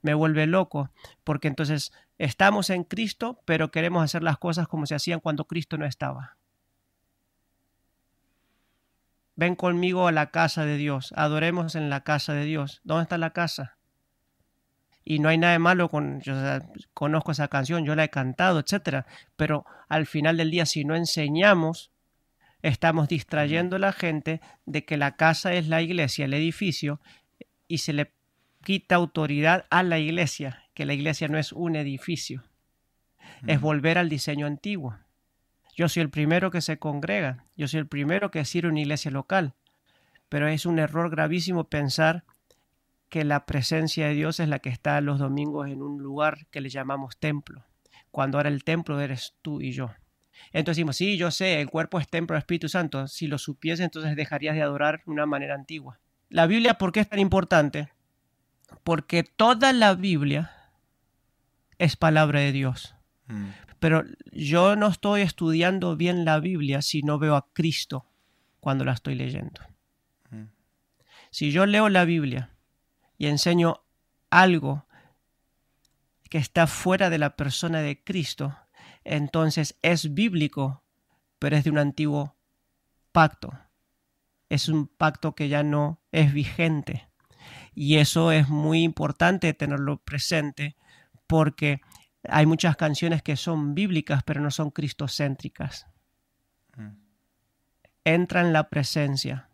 me 0.00 0.14
vuelve 0.14 0.46
loco, 0.46 0.90
porque 1.24 1.48
entonces 1.48 1.92
estamos 2.18 2.70
en 2.70 2.84
Cristo, 2.84 3.40
pero 3.44 3.70
queremos 3.70 4.02
hacer 4.02 4.22
las 4.22 4.38
cosas 4.38 4.68
como 4.68 4.86
se 4.86 4.94
hacían 4.94 5.20
cuando 5.20 5.46
Cristo 5.46 5.78
no 5.78 5.86
estaba. 5.86 6.36
Ven 9.34 9.54
conmigo 9.54 10.08
a 10.08 10.12
la 10.12 10.30
casa 10.30 10.64
de 10.64 10.76
Dios, 10.78 11.12
adoremos 11.14 11.74
en 11.74 11.90
la 11.90 12.04
casa 12.04 12.32
de 12.32 12.44
Dios. 12.44 12.80
¿Dónde 12.84 13.02
está 13.02 13.18
la 13.18 13.34
casa? 13.34 13.76
Y 15.04 15.18
no 15.18 15.28
hay 15.28 15.38
nada 15.38 15.52
de 15.52 15.58
malo 15.58 15.88
con, 15.88 16.20
yo 16.22 16.34
conozco 16.94 17.32
esa 17.32 17.48
canción, 17.48 17.84
yo 17.84 17.94
la 17.94 18.04
he 18.04 18.10
cantado, 18.10 18.58
etcétera, 18.58 19.06
pero 19.36 19.64
al 19.88 20.06
final 20.06 20.38
del 20.38 20.50
día 20.50 20.66
si 20.66 20.84
no 20.84 20.96
enseñamos, 20.96 21.92
estamos 22.62 23.08
distrayendo 23.08 23.76
a 23.76 23.78
la 23.78 23.92
gente 23.92 24.40
de 24.64 24.84
que 24.84 24.96
la 24.96 25.16
casa 25.16 25.52
es 25.52 25.68
la 25.68 25.82
iglesia, 25.82 26.24
el 26.24 26.34
edificio, 26.34 27.00
y 27.68 27.78
se 27.78 27.92
le 27.92 28.12
quita 28.64 28.96
autoridad 28.96 29.66
a 29.70 29.82
la 29.82 29.98
iglesia, 29.98 30.65
que 30.76 30.84
la 30.84 30.92
iglesia 30.92 31.26
no 31.28 31.38
es 31.38 31.52
un 31.52 31.74
edificio, 31.74 32.44
es 33.46 33.62
volver 33.62 33.96
al 33.96 34.10
diseño 34.10 34.46
antiguo. 34.46 34.94
Yo 35.74 35.88
soy 35.88 36.02
el 36.02 36.10
primero 36.10 36.50
que 36.50 36.60
se 36.60 36.78
congrega, 36.78 37.46
yo 37.56 37.66
soy 37.66 37.80
el 37.80 37.86
primero 37.86 38.30
que 38.30 38.44
sirve 38.44 38.68
una 38.68 38.80
iglesia 38.80 39.10
local, 39.10 39.54
pero 40.28 40.48
es 40.48 40.66
un 40.66 40.78
error 40.78 41.08
gravísimo 41.08 41.64
pensar 41.64 42.24
que 43.08 43.24
la 43.24 43.46
presencia 43.46 44.06
de 44.06 44.12
Dios 44.12 44.38
es 44.38 44.48
la 44.48 44.58
que 44.58 44.68
está 44.68 45.00
los 45.00 45.18
domingos 45.18 45.70
en 45.70 45.80
un 45.80 46.02
lugar 46.02 46.46
que 46.50 46.60
le 46.60 46.68
llamamos 46.68 47.16
templo, 47.16 47.64
cuando 48.10 48.36
ahora 48.36 48.50
el 48.50 48.62
templo 48.62 49.00
eres 49.00 49.34
tú 49.40 49.62
y 49.62 49.72
yo. 49.72 49.94
Entonces 50.52 50.76
decimos, 50.76 50.96
sí, 50.96 51.16
yo 51.16 51.30
sé, 51.30 51.62
el 51.62 51.70
cuerpo 51.70 51.98
es 51.98 52.06
templo 52.06 52.34
del 52.34 52.40
Espíritu 52.40 52.68
Santo. 52.68 53.08
Si 53.08 53.28
lo 53.28 53.38
supiese, 53.38 53.82
entonces 53.82 54.14
dejarías 54.14 54.54
de 54.54 54.60
adorar 54.60 55.02
de 55.06 55.10
una 55.10 55.24
manera 55.24 55.54
antigua. 55.54 55.98
La 56.28 56.46
Biblia, 56.46 56.74
¿por 56.74 56.92
qué 56.92 57.00
es 57.00 57.08
tan 57.08 57.18
importante? 57.18 57.88
porque 58.82 59.22
toda 59.22 59.72
la 59.72 59.94
Biblia 59.94 60.65
es 61.78 61.96
palabra 61.96 62.40
de 62.40 62.52
Dios. 62.52 62.94
Mm. 63.26 63.48
Pero 63.78 64.04
yo 64.32 64.76
no 64.76 64.88
estoy 64.88 65.22
estudiando 65.22 65.96
bien 65.96 66.24
la 66.24 66.40
Biblia 66.40 66.82
si 66.82 67.02
no 67.02 67.18
veo 67.18 67.36
a 67.36 67.46
Cristo 67.52 68.06
cuando 68.60 68.84
la 68.84 68.92
estoy 68.92 69.14
leyendo. 69.14 69.60
Mm. 70.30 70.44
Si 71.30 71.52
yo 71.52 71.66
leo 71.66 71.88
la 71.88 72.04
Biblia 72.04 72.50
y 73.18 73.26
enseño 73.26 73.82
algo 74.30 74.86
que 76.30 76.38
está 76.38 76.66
fuera 76.66 77.10
de 77.10 77.18
la 77.18 77.36
persona 77.36 77.80
de 77.80 78.02
Cristo, 78.02 78.56
entonces 79.04 79.78
es 79.82 80.14
bíblico, 80.14 80.82
pero 81.38 81.56
es 81.56 81.64
de 81.64 81.70
un 81.70 81.78
antiguo 81.78 82.36
pacto. 83.12 83.58
Es 84.48 84.68
un 84.68 84.88
pacto 84.88 85.34
que 85.34 85.48
ya 85.48 85.62
no 85.62 86.00
es 86.12 86.32
vigente. 86.32 87.08
Y 87.74 87.96
eso 87.98 88.32
es 88.32 88.48
muy 88.48 88.82
importante 88.82 89.52
tenerlo 89.54 89.98
presente 89.98 90.76
porque 91.26 91.80
hay 92.28 92.46
muchas 92.46 92.76
canciones 92.76 93.22
que 93.22 93.36
son 93.36 93.74
bíblicas 93.74 94.22
pero 94.24 94.40
no 94.40 94.50
son 94.50 94.70
cristocéntricas. 94.70 95.86
Mm. 96.76 96.90
Entra 98.04 98.40
en 98.40 98.52
la 98.52 98.68
presencia. 98.68 99.48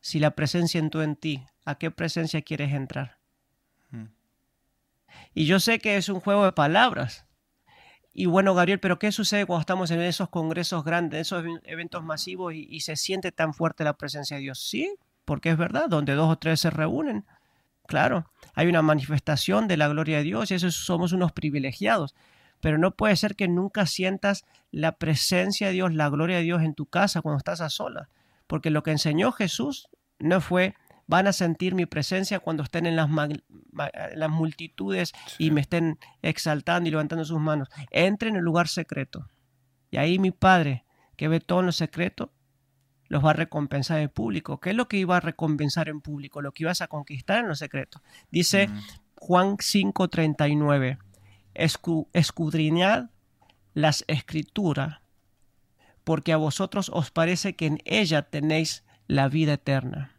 Si 0.00 0.18
la 0.18 0.32
presencia 0.32 0.78
entró 0.78 1.02
en 1.02 1.16
ti, 1.16 1.46
¿a 1.64 1.76
qué 1.76 1.90
presencia 1.90 2.42
quieres 2.42 2.72
entrar? 2.72 3.18
Mm. 3.90 4.06
Y 5.34 5.46
yo 5.46 5.60
sé 5.60 5.78
que 5.78 5.96
es 5.96 6.08
un 6.08 6.20
juego 6.20 6.44
de 6.44 6.52
palabras. 6.52 7.26
Y 8.12 8.26
bueno, 8.26 8.54
Gabriel, 8.54 8.80
pero 8.80 8.98
¿qué 8.98 9.12
sucede 9.12 9.46
cuando 9.46 9.60
estamos 9.60 9.90
en 9.90 10.00
esos 10.00 10.28
congresos 10.28 10.82
grandes, 10.82 11.20
esos 11.20 11.44
eventos 11.64 12.02
masivos 12.02 12.54
y, 12.54 12.66
y 12.68 12.80
se 12.80 12.96
siente 12.96 13.30
tan 13.30 13.54
fuerte 13.54 13.84
la 13.84 13.96
presencia 13.96 14.36
de 14.36 14.42
Dios? 14.42 14.58
Sí, 14.58 14.96
porque 15.24 15.50
es 15.50 15.56
verdad, 15.56 15.88
donde 15.88 16.14
dos 16.14 16.28
o 16.28 16.38
tres 16.38 16.58
se 16.58 16.70
reúnen, 16.70 17.24
claro, 17.90 18.30
hay 18.54 18.68
una 18.68 18.82
manifestación 18.82 19.66
de 19.66 19.76
la 19.76 19.88
gloria 19.88 20.18
de 20.18 20.22
Dios 20.22 20.52
y 20.52 20.54
eso 20.54 20.70
somos 20.70 21.12
unos 21.12 21.32
privilegiados. 21.32 22.14
Pero 22.60 22.78
no 22.78 22.92
puede 22.92 23.16
ser 23.16 23.34
que 23.34 23.48
nunca 23.48 23.84
sientas 23.84 24.44
la 24.70 24.92
presencia 24.92 25.66
de 25.66 25.72
Dios, 25.72 25.92
la 25.92 26.08
gloria 26.08 26.36
de 26.36 26.44
Dios 26.44 26.62
en 26.62 26.74
tu 26.74 26.86
casa 26.86 27.20
cuando 27.20 27.38
estás 27.38 27.60
a 27.60 27.68
solas. 27.68 28.08
Porque 28.46 28.70
lo 28.70 28.84
que 28.84 28.92
enseñó 28.92 29.32
Jesús 29.32 29.88
no 30.20 30.40
fue 30.40 30.76
van 31.08 31.26
a 31.26 31.32
sentir 31.32 31.74
mi 31.74 31.86
presencia 31.86 32.38
cuando 32.38 32.62
estén 32.62 32.86
en 32.86 32.94
las, 32.94 33.08
las 34.14 34.30
multitudes 34.30 35.12
y 35.38 35.50
me 35.50 35.62
estén 35.62 35.98
exaltando 36.22 36.88
y 36.88 36.92
levantando 36.92 37.24
sus 37.24 37.40
manos. 37.40 37.68
Entren 37.90 38.34
en 38.34 38.38
el 38.38 38.44
lugar 38.44 38.68
secreto. 38.68 39.28
Y 39.90 39.96
ahí 39.96 40.20
mi 40.20 40.30
Padre, 40.30 40.84
que 41.16 41.26
ve 41.26 41.40
todo 41.40 41.58
en 41.58 41.66
lo 41.66 41.72
secreto, 41.72 42.32
los 43.10 43.24
va 43.24 43.30
a 43.30 43.34
recompensar 43.34 43.98
en 44.00 44.08
público. 44.08 44.60
¿Qué 44.60 44.70
es 44.70 44.76
lo 44.76 44.86
que 44.88 44.96
iba 44.96 45.16
a 45.16 45.20
recompensar 45.20 45.88
en 45.88 46.00
público? 46.00 46.40
Lo 46.40 46.52
que 46.52 46.62
ibas 46.62 46.80
a 46.80 46.86
conquistar 46.86 47.40
en 47.40 47.48
lo 47.48 47.56
secreto. 47.56 48.02
Dice 48.30 48.68
mm. 48.68 48.80
Juan 49.16 49.56
5:39, 49.56 50.98
escudriñad 52.12 53.10
las 53.74 54.04
escrituras, 54.06 55.00
porque 56.04 56.32
a 56.32 56.36
vosotros 56.36 56.88
os 56.94 57.10
parece 57.10 57.56
que 57.56 57.66
en 57.66 57.78
ella 57.84 58.22
tenéis 58.22 58.84
la 59.08 59.28
vida 59.28 59.54
eterna. 59.54 60.12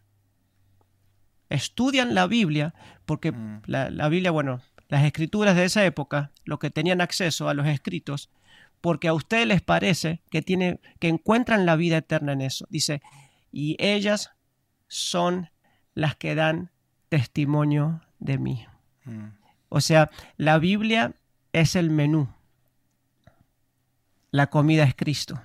Estudian 1.48 2.14
la 2.14 2.28
Biblia, 2.28 2.76
porque 3.06 3.32
mm. 3.32 3.62
la, 3.68 3.90
la 3.90 4.10
Biblia, 4.10 4.32
bueno, 4.32 4.62
las 4.90 5.06
escrituras 5.06 5.56
de 5.56 5.64
esa 5.64 5.86
época, 5.86 6.32
los 6.44 6.60
que 6.60 6.70
tenían 6.70 7.00
acceso 7.00 7.48
a 7.48 7.54
los 7.54 7.68
escritos, 7.68 8.30
porque 8.82 9.08
a 9.08 9.14
ustedes 9.14 9.48
les 9.48 9.62
parece 9.62 10.22
que, 10.30 10.42
tiene, 10.42 10.80
que 11.00 11.08
encuentran 11.08 11.66
la 11.66 11.76
vida 11.76 11.98
eterna 11.98 12.34
en 12.34 12.42
eso. 12.42 12.66
Dice, 12.70 13.02
y 13.52 13.78
ellas 13.80 14.32
son 14.88 15.50
las 15.94 16.16
que 16.16 16.36
dan 16.36 16.72
testimonio 17.10 18.02
de 18.20 18.38
mí. 18.40 18.66
Mm. 19.06 19.28
O 19.70 19.82
sea, 19.82 20.10
la 20.38 20.58
Biblia 20.58 21.14
es 21.54 21.76
el 21.76 21.92
menú. 21.92 22.28
La 24.32 24.48
comida 24.48 24.84
es 24.84 24.96
Cristo. 24.96 25.42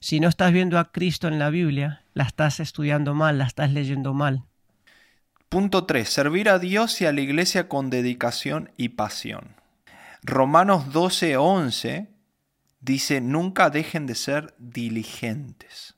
Si 0.00 0.20
no 0.20 0.28
estás 0.28 0.52
viendo 0.52 0.78
a 0.78 0.92
Cristo 0.92 1.26
en 1.26 1.38
la 1.38 1.50
Biblia, 1.50 2.04
la 2.14 2.24
estás 2.24 2.60
estudiando 2.60 3.14
mal, 3.14 3.38
la 3.38 3.46
estás 3.46 3.72
leyendo 3.72 4.14
mal. 4.14 4.44
Punto 5.48 5.86
3. 5.86 6.08
Servir 6.08 6.48
a 6.50 6.58
Dios 6.58 7.00
y 7.00 7.06
a 7.06 7.12
la 7.12 7.22
iglesia 7.22 7.68
con 7.68 7.90
dedicación 7.90 8.70
y 8.76 8.90
pasión. 8.90 9.56
Romanos 10.22 10.92
12, 10.92 11.36
11 11.36 12.17
dice, 12.80 13.20
nunca 13.20 13.70
dejen 13.70 14.06
de 14.06 14.14
ser 14.14 14.54
diligentes. 14.58 15.96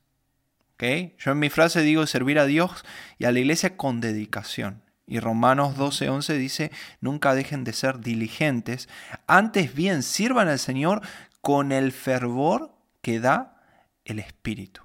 ¿Okay? 0.74 1.14
Yo 1.18 1.32
en 1.32 1.38
mi 1.38 1.50
frase 1.50 1.82
digo 1.82 2.06
servir 2.06 2.38
a 2.38 2.46
Dios 2.46 2.84
y 3.18 3.26
a 3.26 3.32
la 3.32 3.38
iglesia 3.38 3.76
con 3.76 4.00
dedicación. 4.00 4.82
Y 5.06 5.18
Romanos 5.18 5.76
12, 5.76 6.08
11 6.08 6.38
dice, 6.38 6.70
nunca 7.00 7.34
dejen 7.34 7.64
de 7.64 7.72
ser 7.72 7.98
diligentes, 7.98 8.88
antes 9.26 9.74
bien 9.74 10.02
sirvan 10.04 10.48
al 10.48 10.60
Señor 10.60 11.02
con 11.40 11.72
el 11.72 11.90
fervor 11.90 12.72
que 13.02 13.18
da 13.18 13.60
el 14.04 14.20
Espíritu. 14.20 14.82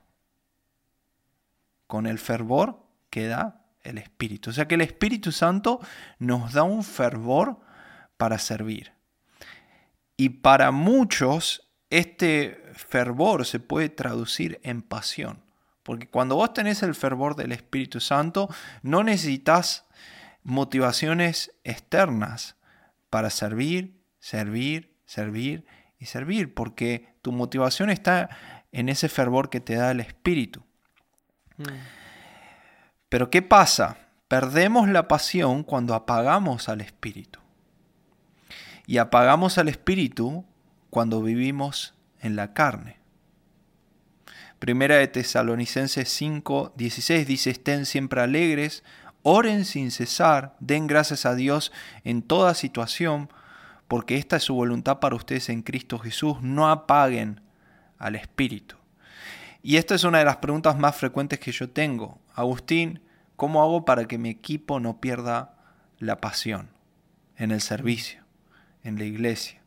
Con 1.86 2.08
el 2.08 2.18
fervor 2.18 2.84
que 3.10 3.28
da 3.28 3.62
el 3.84 4.00
Espíritu. 4.00 4.50
O 4.50 4.54
sea 4.54 4.68
que 4.68 4.76
el 4.76 4.82
Espíritu 4.82 5.32
Santo 5.32 5.80
nos 6.18 6.54
da 6.54 6.64
un 6.64 6.84
fervor 6.84 7.60
para 8.18 8.40
servir. 8.40 8.94
Y 10.18 10.30
para 10.30 10.72
muchos 10.72 11.65
este 11.90 12.62
fervor 12.74 13.46
se 13.46 13.60
puede 13.60 13.90
traducir 13.90 14.60
en 14.64 14.82
pasión. 14.82 15.44
Porque 15.84 16.10
cuando 16.10 16.36
vos 16.36 16.54
tenés 16.54 16.82
el 16.84 16.96
fervor 16.96 17.36
del 17.36 17.52
Espíritu 17.52 18.00
Santo, 18.00 18.50
no 18.82 19.04
necesitas 19.04 19.86
motivaciones 20.44 21.52
externas 21.64 22.56
para 23.10 23.30
servir, 23.30 24.02
servir, 24.20 24.96
servir 25.06 25.66
y 26.00 26.06
servir, 26.06 26.54
porque 26.54 27.16
tu 27.22 27.32
motivación 27.32 27.90
está 27.90 28.30
en 28.72 28.90
ese 28.90 29.10
fervor 29.10 29.50
que 29.50 29.60
te 29.60 29.76
da 29.76 29.92
el 29.92 30.00
Espíritu. 30.00 30.64
Mm. 31.58 31.64
Pero 33.10 33.30
¿qué 33.30 33.42
pasa? 33.42 33.98
Perdemos 34.28 34.90
la 34.90 35.08
pasión 35.08 35.64
cuando 35.64 35.94
apagamos 35.94 36.68
al 36.68 36.82
Espíritu. 36.82 37.40
Y 38.88 38.98
apagamos 38.98 39.58
al 39.58 39.70
Espíritu 39.70 40.46
cuando 40.96 41.22
vivimos 41.22 41.94
en 42.22 42.38
la 42.38 42.54
carne. 42.54 43.00
Primera 44.60 44.96
de 44.96 45.10
Tesalonicenses 45.10 46.08
5, 46.08 46.72
16 46.78 47.28
dice, 47.28 47.50
estén 47.50 47.86
siempre 47.86 48.22
alegres, 48.22 48.82
oren 49.22 49.66
sin 49.66 49.92
cesar, 49.92 50.56
den 50.62 50.88
gracias 50.88 51.26
a 51.26 51.36
Dios 51.36 51.74
en 52.06 52.22
toda 52.22 52.54
situación, 52.54 53.28
porque 53.90 54.16
esta 54.16 54.38
es 54.38 54.44
su 54.44 54.56
voluntad 54.56 55.02
para 55.02 55.18
ustedes 55.18 55.50
en 55.50 55.64
Cristo 55.64 56.00
Jesús, 56.00 56.42
no 56.42 56.70
apaguen 56.70 57.42
al 57.98 58.16
Espíritu. 58.16 58.78
Y 59.62 59.76
esta 59.76 59.96
es 59.96 60.06
una 60.06 60.20
de 60.20 60.26
las 60.26 60.38
preguntas 60.38 60.80
más 60.80 60.96
frecuentes 60.96 61.40
que 61.40 61.52
yo 61.52 61.70
tengo. 61.70 62.22
Agustín, 62.34 63.02
¿cómo 63.36 63.62
hago 63.62 63.84
para 63.84 64.06
que 64.06 64.18
mi 64.18 64.30
equipo 64.30 64.80
no 64.80 65.02
pierda 65.02 65.58
la 66.00 66.22
pasión 66.22 66.70
en 67.36 67.52
el 67.52 67.60
servicio, 67.60 68.24
en 68.82 68.98
la 68.98 69.04
iglesia, 69.04 69.65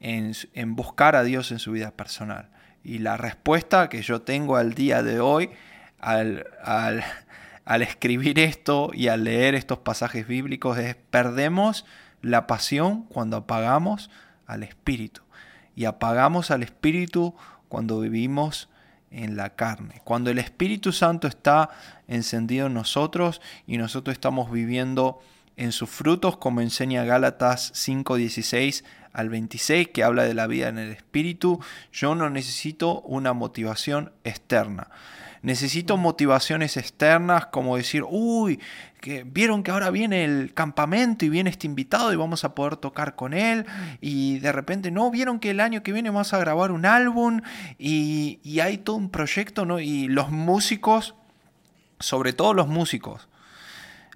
en, 0.00 0.34
buscar 0.76 1.16
a 1.16 1.22
Dios 1.22 1.50
en 1.52 1.58
su 1.58 1.72
vida 1.72 1.90
personal? 1.90 2.48
Y 2.82 2.98
la 2.98 3.16
respuesta 3.16 3.88
que 3.88 4.02
yo 4.02 4.22
tengo 4.22 4.56
al 4.56 4.74
día 4.74 5.02
de 5.02 5.20
hoy, 5.20 5.50
al, 5.98 6.46
al 7.64 7.82
escribir 7.82 8.38
esto 8.38 8.90
y 8.92 9.08
al 9.08 9.24
leer 9.24 9.54
estos 9.54 9.78
pasajes 9.78 10.26
bíblicos, 10.26 10.78
es 10.78 10.96
perdemos 11.10 11.84
la 12.22 12.46
pasión 12.46 13.02
cuando 13.04 13.36
apagamos 13.36 14.10
al 14.46 14.62
Espíritu. 14.62 15.22
Y 15.74 15.84
apagamos 15.84 16.50
al 16.50 16.62
Espíritu 16.62 17.34
cuando 17.68 18.00
vivimos 18.00 18.68
en 19.10 19.36
la 19.36 19.50
carne. 19.50 20.00
Cuando 20.04 20.30
el 20.30 20.38
Espíritu 20.38 20.92
Santo 20.92 21.28
está 21.28 21.70
encendido 22.08 22.66
en 22.66 22.74
nosotros 22.74 23.40
y 23.66 23.78
nosotros 23.78 24.12
estamos 24.12 24.50
viviendo 24.50 25.20
en 25.56 25.72
sus 25.72 25.90
frutos, 25.90 26.36
como 26.36 26.60
enseña 26.60 27.04
Gálatas 27.04 27.72
5:16 27.74 28.84
al 29.12 29.30
26, 29.30 29.88
que 29.88 30.04
habla 30.04 30.24
de 30.24 30.34
la 30.34 30.46
vida 30.46 30.68
en 30.68 30.78
el 30.78 30.90
Espíritu, 30.92 31.60
yo 31.92 32.14
no 32.14 32.28
necesito 32.28 33.00
una 33.00 33.32
motivación 33.32 34.12
externa. 34.24 34.88
Necesito 35.40 35.96
motivaciones 35.96 36.76
externas 36.76 37.46
como 37.46 37.76
decir, 37.76 38.04
uy, 38.06 38.60
que 39.00 39.22
vieron 39.24 39.62
que 39.62 39.70
ahora 39.70 39.90
viene 39.90 40.24
el 40.24 40.52
campamento 40.52 41.24
y 41.24 41.28
viene 41.28 41.50
este 41.50 41.66
invitado 41.66 42.12
y 42.12 42.16
vamos 42.16 42.44
a 42.44 42.54
poder 42.54 42.76
tocar 42.76 43.14
con 43.14 43.32
él. 43.32 43.64
Y 44.00 44.40
de 44.40 44.52
repente, 44.52 44.90
no, 44.90 45.10
vieron 45.10 45.38
que 45.38 45.50
el 45.50 45.60
año 45.60 45.82
que 45.82 45.92
viene 45.92 46.10
vamos 46.10 46.34
a 46.34 46.38
grabar 46.38 46.72
un 46.72 46.84
álbum 46.84 47.40
y, 47.78 48.40
y 48.42 48.60
hay 48.60 48.78
todo 48.78 48.96
un 48.96 49.08
proyecto, 49.08 49.64
¿no? 49.64 49.78
Y 49.78 50.08
los 50.08 50.30
músicos, 50.30 51.14
sobre 52.00 52.32
todo 52.32 52.52
los 52.52 52.66
músicos, 52.66 53.28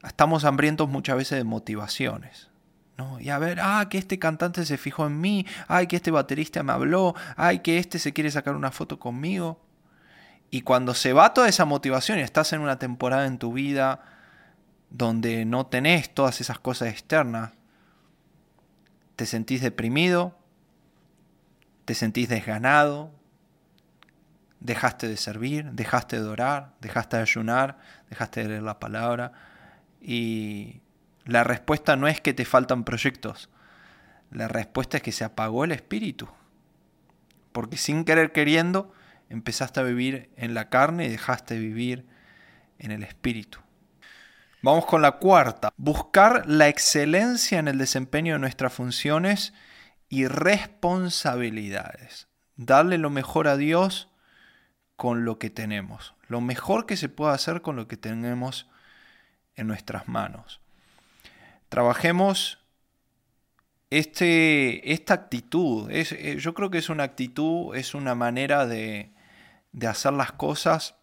estamos 0.04 0.44
hambrientos 0.44 0.88
muchas 0.88 1.16
veces 1.16 1.38
de 1.38 1.44
motivaciones. 1.44 2.48
¿no? 2.96 3.18
Y 3.20 3.30
a 3.30 3.38
ver, 3.38 3.60
ah, 3.62 3.86
que 3.88 3.98
este 3.98 4.18
cantante 4.18 4.64
se 4.66 4.76
fijó 4.76 5.06
en 5.06 5.20
mí, 5.20 5.46
ay, 5.68 5.86
que 5.86 5.96
este 5.96 6.10
baterista 6.10 6.62
me 6.62 6.72
habló, 6.72 7.14
ay, 7.36 7.60
que 7.60 7.78
este 7.78 7.98
se 7.98 8.12
quiere 8.12 8.30
sacar 8.30 8.54
una 8.54 8.70
foto 8.70 8.98
conmigo. 8.98 9.60
Y 10.50 10.62
cuando 10.62 10.94
se 10.94 11.12
va 11.12 11.32
toda 11.32 11.48
esa 11.48 11.64
motivación 11.64 12.18
y 12.18 12.22
estás 12.22 12.52
en 12.52 12.60
una 12.60 12.78
temporada 12.78 13.26
en 13.26 13.38
tu 13.38 13.52
vida 13.52 14.00
donde 14.90 15.44
no 15.44 15.66
tenés 15.66 16.12
todas 16.12 16.40
esas 16.40 16.58
cosas 16.58 16.88
externas, 16.88 17.52
te 19.16 19.26
sentís 19.26 19.60
deprimido, 19.60 20.36
te 21.84 21.94
sentís 21.94 22.28
desganado, 22.28 23.12
dejaste 24.60 25.08
de 25.08 25.16
servir, 25.16 25.70
dejaste 25.72 26.20
de 26.20 26.28
orar, 26.28 26.74
dejaste 26.80 27.16
de 27.16 27.22
ayunar, 27.22 27.78
dejaste 28.08 28.42
de 28.42 28.48
leer 28.48 28.62
la 28.62 28.80
palabra. 28.80 29.32
Y 30.00 30.80
la 31.24 31.44
respuesta 31.44 31.96
no 31.96 32.08
es 32.08 32.20
que 32.20 32.34
te 32.34 32.44
faltan 32.44 32.84
proyectos, 32.84 33.48
la 34.30 34.48
respuesta 34.48 34.98
es 34.98 35.02
que 35.02 35.12
se 35.12 35.24
apagó 35.24 35.64
el 35.64 35.72
espíritu. 35.72 36.28
Porque 37.52 37.76
sin 37.76 38.04
querer 38.04 38.32
queriendo, 38.32 38.92
empezaste 39.28 39.80
a 39.80 39.84
vivir 39.84 40.30
en 40.36 40.54
la 40.54 40.68
carne 40.68 41.06
y 41.06 41.08
dejaste 41.08 41.54
de 41.54 41.60
vivir 41.60 42.06
en 42.78 42.92
el 42.92 43.02
espíritu. 43.02 43.58
Vamos 44.62 44.86
con 44.86 45.02
la 45.02 45.12
cuarta. 45.12 45.72
Buscar 45.76 46.44
la 46.46 46.68
excelencia 46.68 47.58
en 47.58 47.66
el 47.66 47.78
desempeño 47.78 48.34
de 48.34 48.38
nuestras 48.38 48.72
funciones 48.72 49.52
y 50.08 50.26
responsabilidades. 50.26 52.28
Darle 52.56 52.98
lo 52.98 53.10
mejor 53.10 53.48
a 53.48 53.56
Dios 53.56 54.08
con 54.96 55.24
lo 55.24 55.38
que 55.38 55.50
tenemos. 55.50 56.14
Lo 56.28 56.40
mejor 56.40 56.86
que 56.86 56.96
se 56.96 57.08
puede 57.08 57.34
hacer 57.34 57.62
con 57.62 57.74
lo 57.74 57.88
que 57.88 57.96
tenemos 57.96 58.69
en 59.56 59.66
nuestras 59.66 60.08
manos. 60.08 60.60
Trabajemos 61.68 62.58
este, 63.90 64.92
esta 64.92 65.14
actitud. 65.14 65.90
Es, 65.90 66.12
eh, 66.12 66.36
yo 66.38 66.54
creo 66.54 66.70
que 66.70 66.78
es 66.78 66.88
una 66.88 67.04
actitud, 67.04 67.74
es 67.74 67.94
una 67.94 68.14
manera 68.14 68.66
de, 68.66 69.12
de 69.72 69.86
hacer 69.86 70.12
las 70.12 70.32
cosas. 70.32 70.96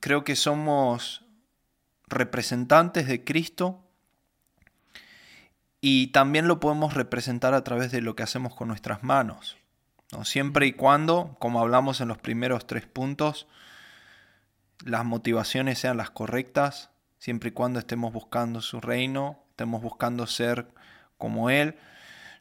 creo 0.00 0.22
que 0.24 0.36
somos 0.36 1.24
representantes 2.06 3.06
de 3.08 3.24
Cristo 3.24 3.84
y 5.80 6.08
también 6.08 6.48
lo 6.48 6.60
podemos 6.60 6.94
representar 6.94 7.52
a 7.52 7.64
través 7.64 7.92
de 7.92 8.00
lo 8.00 8.16
que 8.16 8.22
hacemos 8.22 8.54
con 8.54 8.68
nuestras 8.68 9.02
manos. 9.02 9.58
¿no? 10.12 10.24
Siempre 10.24 10.66
y 10.66 10.72
cuando, 10.72 11.36
como 11.38 11.60
hablamos 11.60 12.00
en 12.00 12.08
los 12.08 12.18
primeros 12.18 12.66
tres 12.66 12.86
puntos, 12.86 13.46
las 14.84 15.04
motivaciones 15.04 15.78
sean 15.78 15.96
las 15.96 16.10
correctas, 16.10 16.90
siempre 17.18 17.48
y 17.48 17.52
cuando 17.52 17.78
estemos 17.78 18.12
buscando 18.12 18.60
su 18.60 18.80
reino, 18.80 19.42
estemos 19.50 19.82
buscando 19.82 20.26
ser 20.26 20.68
como 21.16 21.48
Él. 21.48 21.76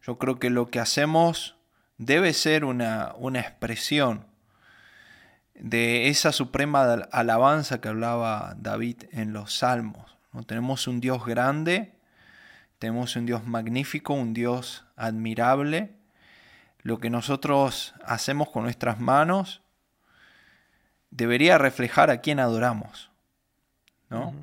Yo 0.02 0.18
creo 0.20 0.40
que 0.40 0.50
lo 0.50 0.70
que 0.70 0.82
hacemos 0.82 1.56
debe 1.98 2.34
ser 2.34 2.66
una, 2.66 3.16
expresión 3.36 4.28
de 5.56 6.10
esa 6.10 6.34
suprema 6.34 6.84
alabanza 7.12 7.80
que 7.80 7.88
hablaba 7.88 8.56
David 8.58 9.04
en 9.12 9.32
los 9.32 9.54
salmos. 9.54 10.18
¿no? 10.34 10.44
Tenemos 10.44 10.88
un 10.88 11.00
Dios 11.00 11.26
grande, 11.26 11.96
tenemos 12.78 13.16
un 13.16 13.26
Dios 13.26 13.46
magnífico, 13.46 14.14
un 14.14 14.34
Dios 14.34 14.86
admirable. 14.98 15.96
Lo 16.82 17.00
que 17.00 17.10
nosotros 17.10 17.94
hacemos 18.04 18.50
con 18.50 18.64
nuestras 18.64 19.00
manos 19.00 19.63
debería 21.16 21.58
reflejar 21.58 22.10
a 22.10 22.22
quien 22.22 22.40
adoramos. 22.40 23.12
¿no? 24.10 24.34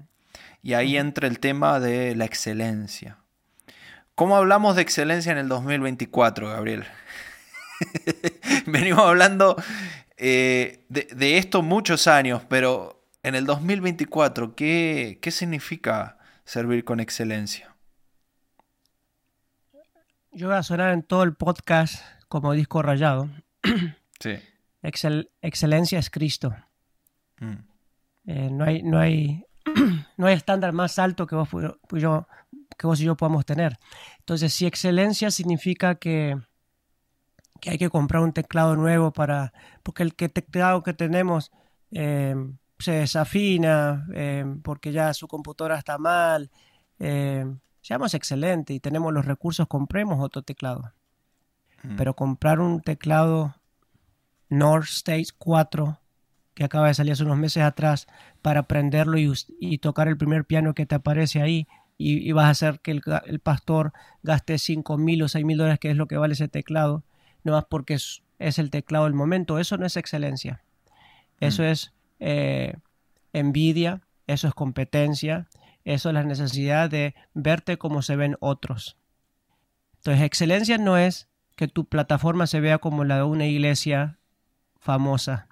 Y 0.63 0.75
ahí 0.75 0.97
entra 0.97 1.27
el 1.27 1.41
tema 1.41 1.81
de 1.81 2.15
la 2.15 2.25
excelencia. 2.25 3.19
¿Cómo 4.15 4.37
hablamos 4.37 4.77
de 4.77 4.83
excelencia 4.83 5.33
en 5.33 5.39
el 5.39 5.49
2024, 5.49 6.49
Gabriel? 6.49 6.85
Venimos 8.67 9.01
hablando 9.01 9.57
eh, 10.17 10.85
de, 10.89 11.39
esto 11.39 11.63
muchos 11.63 12.07
años, 12.07 12.43
pero 12.49 13.07
en 13.23 13.35
el 13.35 13.47
2024, 13.47 14.55
¿qué, 14.55 15.19
¿qué 15.23 15.31
significa 15.31 16.19
servir 16.45 16.85
con 16.85 17.01
excelencia? 17.01 17.75
Yo 20.33 20.49
voy 20.49 20.57
a 20.57 20.63
sonar 20.63 20.93
en 20.93 21.03
todo 21.03 21.23
el 21.23 21.35
podcast 21.35 22.05
como 22.29 22.53
disco 22.53 22.83
rayado. 22.83 23.29
Sí. 24.21 24.39
Excelencia 24.83 25.99
es 25.99 26.11
Cristo. 26.11 26.55
Mm. 27.38 27.55
Eh, 28.27 28.51
no 28.51 28.64
hay, 28.64 28.83
no 28.83 28.99
hay, 28.99 29.45
no 30.16 30.27
hay 30.27 30.35
estándar 30.35 30.73
más 30.73 30.99
alto 30.99 31.27
que 31.27 31.35
vos, 31.35 31.49
yo, 31.93 32.27
que 32.79 32.87
vos 32.87 33.01
y 33.01 33.05
yo 33.05 33.16
podamos 33.16 33.45
tener. 33.45 33.79
Entonces, 34.19 34.53
si 34.53 34.66
excelencia 34.66 35.31
significa 35.31 35.97
que, 35.97 36.38
que 37.61 37.71
hay 37.71 37.79
que 37.79 37.90
comprar 37.90 38.23
un 38.23 38.33
teclado 38.33 38.77
nuevo 38.77 39.12
para, 39.12 39.53
porque 39.83 40.03
el 40.03 40.14
que 40.14 40.29
teclado 40.29 40.83
que 40.83 40.95
tenemos 40.95 41.51
eh, 41.90 42.35
se 42.79 42.93
desafina, 42.93 44.07
eh, 44.14 44.45
porque 44.62 44.93
ya 44.93 45.12
su 45.14 45.29
computadora 45.29 45.79
está 45.79 45.99
mal, 45.99 46.51
seamos 47.81 48.14
excelentes 48.14 48.77
y 48.77 48.81
tenemos 48.81 49.12
los 49.12 49.25
recursos, 49.25 49.66
compremos 49.66 50.21
otro 50.21 50.43
teclado. 50.43 50.93
Mm. 51.83 51.97
Pero 51.97 52.14
comprar 52.14 52.61
un 52.61 52.83
teclado 52.83 53.60
North 54.51 54.89
State 54.89 55.29
4 55.39 55.99
que 56.61 56.65
acaba 56.65 56.89
de 56.89 56.95
salir 56.95 57.15
hace 57.15 57.25
unos 57.25 57.39
meses 57.39 57.63
atrás 57.63 58.07
para 58.43 58.61
aprenderlo 58.61 59.17
y, 59.17 59.79
tocar 59.79 60.09
el 60.09 60.19
primer 60.19 60.45
piano 60.45 60.75
que 60.75 60.85
te 60.85 60.95
aparece 60.95 61.41
ahí 61.41 61.67
y, 61.97 62.33
vas 62.33 62.45
a 62.45 62.51
hacer 62.51 62.81
que 62.81 62.91
el, 62.91 63.41
pastor 63.41 63.95
gaste 64.23 64.59
5 64.59 64.99
mil 64.99 65.23
o 65.23 65.29
6 65.29 65.43
mil 65.47 65.57
dólares 65.57 65.79
que 65.79 65.91
es 65.91 65.97
lo 65.97 66.07
que 66.07 66.19
vale 66.19 66.35
ese 66.35 66.49
teclado, 66.49 67.03
no 67.45 67.53
más 67.53 67.65
porque 67.65 67.95
es, 67.95 68.23
el 68.39 68.71
teclado 68.71 69.07
del 69.07 69.15
momento. 69.15 69.59
Eso 69.59 69.79
no 69.79 69.87
es 69.87 69.97
excelencia. 69.97 70.63
Eso 71.41 71.63
mm. 71.63 71.67
es 71.67 71.95
eh, 72.19 72.75
envidia, 73.33 74.03
eso 74.27 74.47
es 74.47 74.53
competencia, 74.53 75.49
eso 75.85 76.11
es 76.11 76.15
la 76.15 76.25
necesidad 76.25 76.91
de 76.91 77.15
verte 77.33 77.79
como 77.79 78.03
se 78.03 78.17
ven 78.17 78.37
otros. 78.41 78.99
Entonces, 79.97 80.25
excelencia 80.25 80.77
no 80.77 80.99
es 80.99 81.31
que 81.57 81.69
tu 81.69 81.87
plataforma 81.87 82.47
se 82.47 82.61
vea 82.61 82.77
como 82.77 83.05
la 83.05 83.17
de 83.17 83.23
una 83.23 83.47
iglesia 83.47 84.20
famosa. 84.81 85.49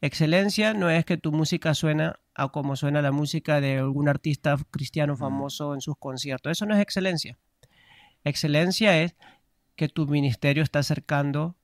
Excelencia 0.00 0.74
no 0.74 0.90
es 0.90 1.04
que 1.04 1.16
tu 1.16 1.32
música 1.32 1.74
suena 1.74 2.20
a 2.34 2.48
como 2.50 2.76
suena 2.76 3.02
la 3.02 3.10
música 3.10 3.60
de 3.60 3.78
algún 3.78 4.08
artista 4.08 4.56
cristiano 4.70 5.16
famoso 5.16 5.74
en 5.74 5.80
sus 5.80 5.96
conciertos. 5.98 6.52
Eso 6.52 6.66
no 6.66 6.74
es 6.76 6.80
excelencia. 6.80 7.36
Excelencia 8.22 9.02
es 9.02 9.16
que 9.74 9.88
tu 9.88 10.06
ministerio 10.06 10.62
está 10.62 10.80
acercando 10.80 11.56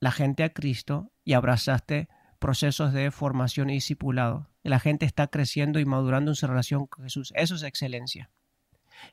la 0.00 0.12
gente 0.12 0.44
a 0.44 0.52
Cristo 0.52 1.10
y 1.24 1.32
abrazaste 1.32 2.08
procesos 2.38 2.92
de 2.92 3.10
formación 3.10 3.70
y 3.70 3.74
discipulado. 3.74 4.50
La 4.62 4.80
gente 4.80 5.06
está 5.06 5.28
creciendo 5.28 5.78
y 5.78 5.86
madurando 5.86 6.32
en 6.32 6.34
su 6.34 6.46
relación 6.46 6.86
con 6.86 7.04
Jesús. 7.04 7.32
Eso 7.36 7.54
es 7.54 7.62
excelencia. 7.62 8.30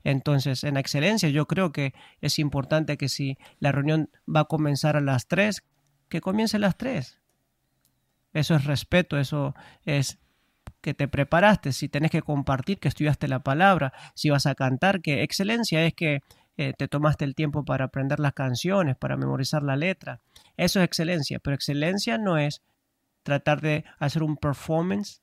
Entonces, 0.03 0.63
en 0.63 0.77
excelencia 0.77 1.29
yo 1.29 1.47
creo 1.47 1.71
que 1.71 1.93
es 2.19 2.39
importante 2.39 2.97
que 2.97 3.09
si 3.09 3.37
la 3.59 3.71
reunión 3.71 4.09
va 4.27 4.41
a 4.41 4.45
comenzar 4.45 4.97
a 4.97 5.01
las 5.01 5.27
3, 5.27 5.63
que 6.11 6.21
comience 6.21 6.59
las 6.59 6.77
3. 6.77 7.19
Eso 8.33 8.55
es 8.55 8.65
respeto, 8.65 9.17
eso 9.17 9.55
es 9.85 10.19
que 10.81 10.93
te 10.93 11.07
preparaste, 11.07 11.71
si 11.71 11.89
tenés 11.89 12.11
que 12.11 12.21
compartir, 12.21 12.79
que 12.79 12.89
estudiaste 12.89 13.27
la 13.27 13.39
palabra, 13.39 13.93
si 14.13 14.29
vas 14.29 14.45
a 14.45 14.55
cantar, 14.55 15.01
que 15.01 15.23
excelencia 15.23 15.83
es 15.85 15.93
que 15.93 16.21
eh, 16.57 16.73
te 16.77 16.87
tomaste 16.87 17.23
el 17.23 17.33
tiempo 17.33 17.63
para 17.63 17.85
aprender 17.85 18.19
las 18.19 18.33
canciones, 18.33 18.97
para 18.97 19.15
memorizar 19.15 19.63
la 19.63 19.75
letra. 19.75 20.19
Eso 20.57 20.79
es 20.79 20.85
excelencia, 20.85 21.39
pero 21.39 21.55
excelencia 21.55 22.17
no 22.17 22.37
es 22.37 22.61
tratar 23.23 23.61
de 23.61 23.85
hacer 23.99 24.21
un 24.21 24.35
performance, 24.35 25.21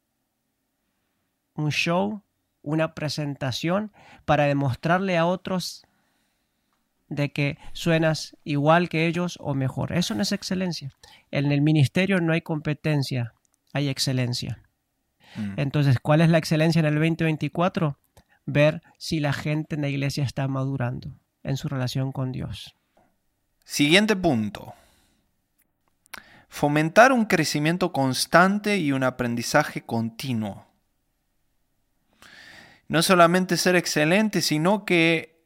un 1.55 1.71
show, 1.71 2.23
una 2.63 2.95
presentación 2.95 3.93
para 4.25 4.45
demostrarle 4.45 5.19
a 5.19 5.27
otros 5.27 5.85
de 7.09 7.33
que 7.33 7.59
suenas 7.73 8.37
igual 8.45 8.89
que 8.89 9.07
ellos 9.07 9.39
o 9.41 9.55
mejor. 9.55 9.93
Eso 9.93 10.15
no 10.15 10.23
es 10.23 10.33
excelencia. 10.33 10.93
En 11.31 11.51
el 11.53 11.61
ministerio 11.61 12.21
no 12.21 12.33
hay 12.33 12.43
competencia, 12.43 13.35
hay 13.73 13.89
excelencia. 13.89 14.61
Mm. 15.37 15.55
Entonces, 15.57 15.99
¿cuál 16.01 16.21
es 16.21 16.29
la 16.29 16.39
excelencia 16.39 16.81
en 16.81 16.87
el 16.87 16.95
2024? 16.95 17.99
Ver 18.47 18.83
si 18.99 19.21
la 19.21 19.33
gente 19.33 19.75
en 19.75 19.83
la 19.83 19.89
iglesia 19.89 20.25
está 20.25 20.49
madurando 20.49 21.19
en 21.43 21.57
su 21.57 21.69
relación 21.69 22.13
con 22.13 22.33
Dios. 22.33 22.75
Siguiente 23.65 24.17
punto. 24.17 24.75
Fomentar 26.49 27.13
un 27.13 27.27
crecimiento 27.27 27.93
constante 27.93 28.79
y 28.79 28.93
un 28.93 29.05
aprendizaje 29.05 29.83
continuo. 29.83 30.67
No 32.89 33.03
solamente 33.03 33.59
ser 33.59 33.77
excelente, 33.77 34.41
sino 34.41 34.87
que 34.87 35.38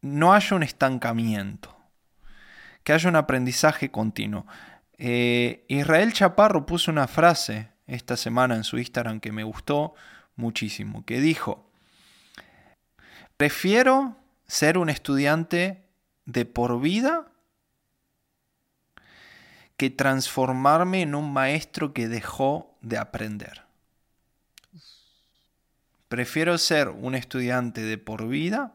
no 0.00 0.32
haya 0.32 0.56
un 0.56 0.62
estancamiento, 0.62 1.76
que 2.84 2.92
haya 2.92 3.08
un 3.08 3.16
aprendizaje 3.16 3.90
continuo. 3.90 4.46
Eh, 4.96 5.64
Israel 5.68 6.12
Chaparro 6.12 6.66
puso 6.66 6.90
una 6.90 7.06
frase 7.06 7.70
esta 7.86 8.16
semana 8.16 8.56
en 8.56 8.64
su 8.64 8.78
Instagram 8.78 9.20
que 9.20 9.32
me 9.32 9.44
gustó 9.44 9.94
muchísimo, 10.36 11.04
que 11.04 11.20
dijo, 11.20 11.70
prefiero 13.36 14.16
ser 14.46 14.78
un 14.78 14.88
estudiante 14.88 15.84
de 16.24 16.44
por 16.44 16.80
vida 16.80 17.26
que 19.76 19.90
transformarme 19.90 21.02
en 21.02 21.14
un 21.14 21.32
maestro 21.32 21.92
que 21.92 22.08
dejó 22.08 22.76
de 22.80 22.98
aprender. 22.98 23.62
Prefiero 26.08 26.58
ser 26.58 26.88
un 26.88 27.14
estudiante 27.14 27.82
de 27.82 27.98
por 27.98 28.26
vida 28.26 28.74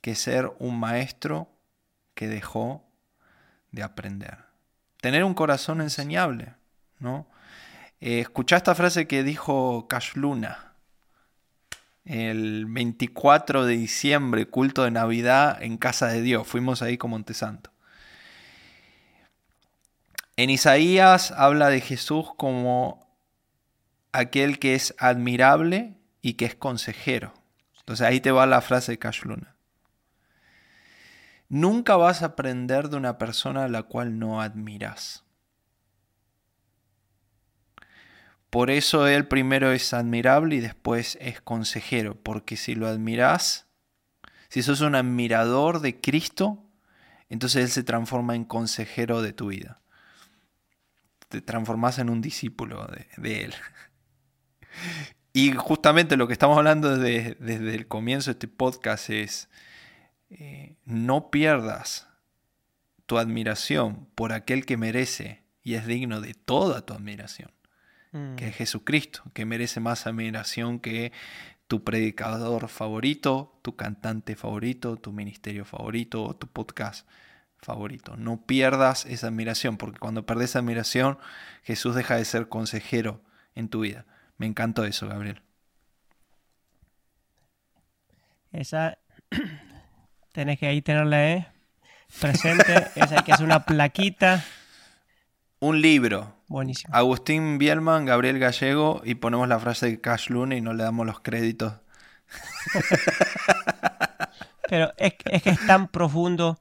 que 0.00 0.14
ser 0.14 0.50
un 0.58 0.78
maestro 0.78 1.48
que 2.14 2.28
dejó 2.28 2.84
de 3.70 3.82
aprender. 3.82 4.38
Tener 5.00 5.24
un 5.24 5.34
corazón 5.34 5.80
enseñable, 5.80 6.54
¿no? 6.98 7.26
Eh, 8.00 8.20
escuchá 8.20 8.56
esta 8.56 8.74
frase 8.74 9.06
que 9.06 9.22
dijo 9.22 9.86
Cash 9.88 10.14
Luna 10.14 10.70
el 12.04 12.66
24 12.66 13.66
de 13.66 13.76
diciembre, 13.76 14.46
culto 14.46 14.84
de 14.84 14.90
Navidad 14.90 15.62
en 15.62 15.76
casa 15.76 16.08
de 16.08 16.22
Dios. 16.22 16.46
Fuimos 16.46 16.82
ahí 16.82 16.98
con 16.98 17.10
Montesanto. 17.10 17.70
En 20.36 20.50
Isaías 20.50 21.32
habla 21.32 21.68
de 21.68 21.80
Jesús 21.80 22.30
como 22.36 23.06
aquel 24.12 24.58
que 24.58 24.74
es 24.74 24.94
admirable 24.98 25.94
y 26.22 26.34
que 26.34 26.46
es 26.46 26.54
consejero. 26.54 27.34
Entonces 27.78 28.06
ahí 28.06 28.20
te 28.20 28.32
va 28.32 28.46
la 28.46 28.60
frase 28.60 28.92
de 28.92 28.98
Cash 28.98 29.22
Luna. 29.24 29.54
Nunca 31.50 31.96
vas 31.96 32.22
a 32.22 32.26
aprender 32.26 32.90
de 32.90 32.96
una 32.96 33.18
persona 33.18 33.64
a 33.64 33.68
la 33.68 33.82
cual 33.82 34.20
no 34.20 34.40
admiras. 34.40 35.24
Por 38.50 38.70
eso 38.70 39.08
él 39.08 39.26
primero 39.26 39.72
es 39.72 39.92
admirable 39.92 40.54
y 40.54 40.60
después 40.60 41.18
es 41.20 41.40
consejero, 41.40 42.14
porque 42.14 42.56
si 42.56 42.76
lo 42.76 42.86
admiras, 42.86 43.66
si 44.48 44.62
sos 44.62 44.80
un 44.80 44.94
admirador 44.94 45.80
de 45.80 46.00
Cristo, 46.00 46.64
entonces 47.28 47.64
él 47.64 47.70
se 47.70 47.82
transforma 47.82 48.36
en 48.36 48.44
consejero 48.44 49.20
de 49.20 49.32
tu 49.32 49.48
vida. 49.48 49.80
Te 51.28 51.40
transformas 51.40 51.98
en 51.98 52.10
un 52.10 52.20
discípulo 52.20 52.88
de, 53.16 53.44
él. 53.44 53.54
Y 55.32 55.52
justamente 55.52 56.16
lo 56.16 56.26
que 56.26 56.32
estamos 56.32 56.58
hablando 56.58 56.96
desde 56.96 57.74
el 57.74 57.86
comienzo 57.86 58.30
de 58.30 58.32
este 58.32 58.48
podcast 58.48 59.10
es 59.10 59.48
eh, 60.30 60.76
no 60.84 61.30
pierdas 61.30 62.08
tu 63.06 63.18
admiración 63.18 64.06
por 64.14 64.32
aquel 64.32 64.64
que 64.64 64.76
merece 64.76 65.42
y 65.62 65.74
es 65.74 65.86
digno 65.86 66.20
de 66.20 66.34
toda 66.34 66.86
tu 66.86 66.94
admiración, 66.94 67.50
que 68.36 68.48
es 68.48 68.54
mm. 68.54 68.58
Jesucristo, 68.58 69.22
que 69.34 69.44
merece 69.44 69.80
más 69.80 70.06
admiración 70.06 70.78
que 70.78 71.12
tu 71.66 71.84
predicador 71.84 72.68
favorito, 72.68 73.58
tu 73.62 73.76
cantante 73.76 74.36
favorito, 74.36 74.96
tu 74.96 75.12
ministerio 75.12 75.64
favorito 75.64 76.24
o 76.24 76.36
tu 76.36 76.46
podcast 76.46 77.08
favorito. 77.58 78.16
No 78.16 78.46
pierdas 78.46 79.06
esa 79.06 79.28
admiración, 79.28 79.76
porque 79.76 79.98
cuando 79.98 80.26
perdes 80.26 80.56
admiración, 80.56 81.18
Jesús 81.62 81.94
deja 81.94 82.16
de 82.16 82.24
ser 82.24 82.48
consejero 82.48 83.22
en 83.54 83.68
tu 83.68 83.80
vida. 83.80 84.06
Me 84.38 84.46
encantó 84.46 84.84
eso, 84.84 85.06
Gabriel. 85.06 85.42
Esa 88.52 88.98
Tenés 90.32 90.58
que 90.58 90.66
ahí 90.66 90.80
tenerla 90.80 91.30
¿eh? 91.30 91.46
presente. 92.20 92.86
es, 92.94 93.12
hay 93.12 93.22
que 93.24 93.32
hacer 93.32 93.44
una 93.44 93.64
plaquita. 93.64 94.44
Un 95.58 95.80
libro. 95.80 96.36
Buenísimo. 96.46 96.94
Agustín 96.94 97.58
Bielman, 97.58 98.06
Gabriel 98.06 98.38
Gallego 98.38 99.02
y 99.04 99.16
ponemos 99.16 99.48
la 99.48 99.58
frase 99.58 99.86
de 99.86 100.00
Cash 100.00 100.30
Luna 100.30 100.56
y 100.56 100.60
no 100.60 100.72
le 100.72 100.84
damos 100.84 101.06
los 101.06 101.20
créditos. 101.20 101.74
Pero 104.68 104.92
es, 104.96 105.14
es, 105.24 105.42
que 105.42 105.50
es 105.50 105.66
tan 105.66 105.88
profundo 105.88 106.58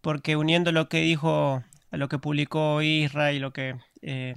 porque 0.00 0.36
uniendo 0.36 0.72
lo 0.72 0.88
que 0.88 1.00
dijo, 1.00 1.62
lo 1.90 2.08
que 2.08 2.18
publicó 2.18 2.82
Israel 2.82 3.36
y 3.36 3.38
lo 3.38 3.52
que 3.52 3.76
eh, 4.02 4.34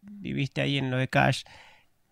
viviste 0.00 0.62
ahí 0.62 0.78
en 0.78 0.90
lo 0.90 0.96
de 0.96 1.08
Cash, 1.08 1.44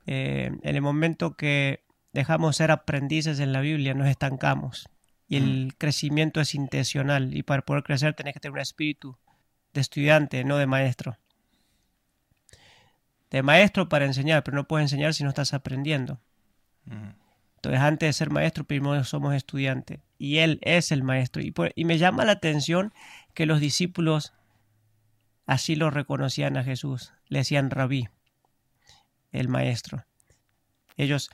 eh, 0.07 0.50
en 0.62 0.76
el 0.76 0.83
momento 0.83 1.35
que 1.35 1.85
dejamos 2.12 2.57
ser 2.57 2.70
aprendices 2.70 3.40
en 3.40 3.53
la 3.53 3.61
Biblia 3.61 3.94
nos 3.94 4.09
estancamos 4.09 4.88
y 5.31 5.37
el 5.37 5.75
crecimiento 5.79 6.40
es 6.40 6.57
intencional 6.57 7.37
y 7.37 7.45
para 7.45 7.62
poder 7.62 7.85
crecer 7.85 8.14
tenés 8.14 8.35
que 8.35 8.40
tener 8.40 8.55
un 8.55 8.59
espíritu 8.59 9.16
de 9.73 9.81
estudiante, 9.81 10.43
no 10.43 10.57
de 10.57 10.66
maestro. 10.66 11.19
De 13.31 13.45
maestro 13.45 13.88
para 13.88 14.07
enseñar, 14.07 14.43
pero 14.43 14.57
no 14.57 14.66
puedes 14.66 14.87
enseñar 14.87 15.14
si 15.14 15.23
no 15.23 15.29
estás 15.29 15.55
aprendiendo. 15.55 16.21
Entonces, 17.55 17.81
antes 17.81 18.09
de 18.09 18.12
ser 18.12 18.31
maestro, 18.31 18.64
primero 18.64 19.05
somos 19.05 19.33
estudiantes. 19.33 20.01
Y 20.19 20.38
Él 20.38 20.59
es 20.62 20.90
el 20.90 21.05
maestro. 21.05 21.40
Y, 21.40 21.55
y 21.77 21.85
me 21.85 21.99
llama 21.99 22.25
la 22.25 22.33
atención 22.33 22.93
que 23.33 23.47
los 23.47 23.61
discípulos 23.61 24.33
así 25.47 25.77
lo 25.77 25.90
reconocían 25.90 26.57
a 26.57 26.64
Jesús. 26.64 27.12
Le 27.29 27.38
decían 27.38 27.71
rabí, 27.71 28.09
el 29.31 29.47
maestro. 29.47 30.05
Ellos, 30.97 31.31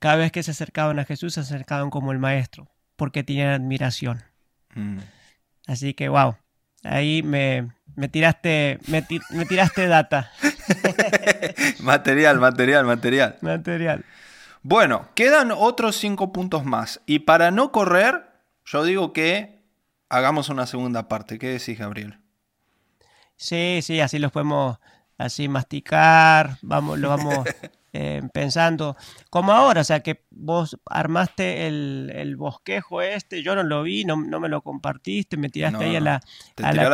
cada 0.00 0.16
vez 0.16 0.32
que 0.32 0.42
se 0.42 0.50
acercaban 0.50 0.98
a 0.98 1.04
Jesús, 1.04 1.34
se 1.34 1.40
acercaban 1.40 1.90
como 1.90 2.10
el 2.10 2.18
maestro, 2.18 2.68
porque 2.96 3.22
tenían 3.22 3.48
admiración. 3.50 4.24
Mm. 4.74 4.98
Así 5.66 5.94
que, 5.94 6.08
wow, 6.08 6.36
ahí 6.82 7.22
me, 7.22 7.70
me 7.94 8.08
tiraste, 8.08 8.78
me, 8.88 9.02
tiraste 9.46 9.86
data. 9.86 10.30
material, 11.80 12.38
material, 12.38 12.84
material. 12.86 13.36
Material. 13.40 14.04
Bueno, 14.62 15.08
quedan 15.14 15.50
otros 15.52 15.96
cinco 15.96 16.32
puntos 16.32 16.64
más. 16.64 17.00
Y 17.06 17.20
para 17.20 17.50
no 17.50 17.72
correr, 17.72 18.26
yo 18.64 18.84
digo 18.84 19.12
que 19.12 19.62
hagamos 20.08 20.48
una 20.48 20.66
segunda 20.66 21.08
parte. 21.08 21.38
¿Qué 21.38 21.48
decís, 21.48 21.78
Gabriel? 21.78 22.18
Sí, 23.36 23.80
sí, 23.82 24.00
así 24.00 24.18
los 24.18 24.32
podemos 24.32 24.78
así 25.18 25.48
masticar, 25.48 26.58
vamos, 26.62 26.98
lo 26.98 27.08
vamos 27.08 27.46
eh, 27.98 28.20
pensando. 28.30 28.94
Como 29.30 29.52
ahora, 29.52 29.80
o 29.80 29.84
sea, 29.84 30.00
que 30.00 30.26
vos 30.30 30.78
armaste 30.84 31.66
el, 31.66 32.36
bosquejo 32.36 33.00
este, 33.00 33.42
yo 33.42 33.54
no 33.54 33.62
lo 33.62 33.82
vi, 33.82 34.04
no, 34.04 34.18
me 34.18 34.48
lo 34.50 34.60
compartiste, 34.60 35.38
me 35.38 35.48
tiraste 35.48 35.84
ahí 35.84 35.96
a 35.96 36.00
la, 36.00 36.20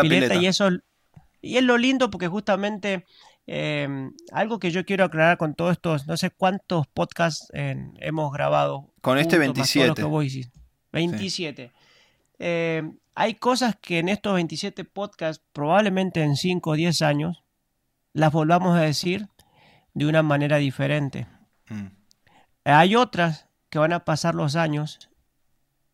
pileta, 0.02 0.36
y 0.36 0.46
eso... 0.46 0.70
Y 1.40 1.56
es 1.56 1.64
lo 1.64 1.76
lindo 1.76 2.08
porque 2.08 2.28
justamente 2.28 3.04
em, 3.48 4.12
algo 4.30 4.60
que 4.60 4.70
yo 4.70 4.84
quiero 4.84 5.04
aclarar 5.04 5.38
con 5.38 5.56
todos 5.56 5.72
estos, 5.72 6.06
no 6.06 6.16
sé 6.16 6.30
cuántos 6.30 6.86
podcasts 6.86 7.48
hemos 7.52 8.32
grabado. 8.32 8.92
Con 9.00 9.18
este 9.18 9.38
27. 9.38 10.04
27. 10.92 11.72
Em, 12.38 12.96
hay 13.16 13.34
cosas 13.34 13.74
que 13.74 13.98
en 13.98 14.08
estos 14.08 14.34
27 14.34 14.84
podcasts, 14.84 15.44
probablemente 15.52 16.22
en 16.22 16.36
5 16.36 16.70
o 16.70 16.74
10 16.74 17.02
años, 17.02 17.42
las 18.12 18.30
volvamos 18.30 18.76
a 18.76 18.82
decir 18.82 19.26
de 19.94 20.06
una 20.06 20.22
manera 20.22 20.56
diferente. 20.56 21.26
Mm. 21.68 21.86
Hay 22.64 22.96
otras 22.96 23.48
que 23.70 23.78
van 23.78 23.92
a 23.92 24.04
pasar 24.04 24.34
los 24.34 24.56
años 24.56 25.10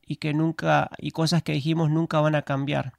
y 0.02 0.16
que 0.16 0.34
nunca, 0.34 0.90
y 0.98 1.10
cosas 1.10 1.42
que 1.42 1.52
dijimos 1.52 1.90
nunca 1.90 2.20
van 2.20 2.34
a 2.34 2.42
cambiar. 2.42 2.94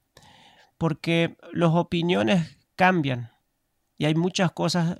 Porque 0.78 1.38
las 1.52 1.72
opiniones 1.72 2.58
cambian 2.76 3.32
y 3.98 4.06
hay 4.06 4.16
muchas 4.16 4.52
cosas 4.52 4.98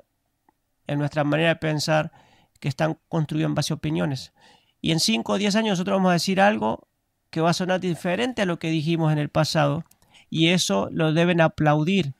en 0.88 1.00
nuestra 1.00 1.24
manera 1.24 1.50
de 1.50 1.56
pensar 1.56 2.12
que 2.60 2.68
están 2.68 3.00
construidas 3.08 3.50
en 3.50 3.56
base 3.56 3.74
a 3.74 3.78
opiniones. 3.78 4.34
Y 4.82 4.92
en 4.92 5.00
5 5.00 5.34
o 5.34 5.38
10 5.38 5.56
años 5.56 5.72
nosotros 5.72 5.98
vamos 5.98 6.10
a 6.10 6.14
decir 6.14 6.42
algo 6.42 6.88
que 7.30 7.42
va 7.42 7.52
a 7.52 7.54
sonar 7.54 7.80
diferente 7.80 8.42
a 8.42 8.46
lo 8.46 8.60
que 8.60 8.70
dijimos 8.70 9.12
en 9.12 9.20
el 9.20 9.30
pasado 9.30 9.86
y 10.30 10.50
eso 10.50 10.90
lo 10.92 11.14
deben 11.14 11.42
aplaudir 11.42 12.16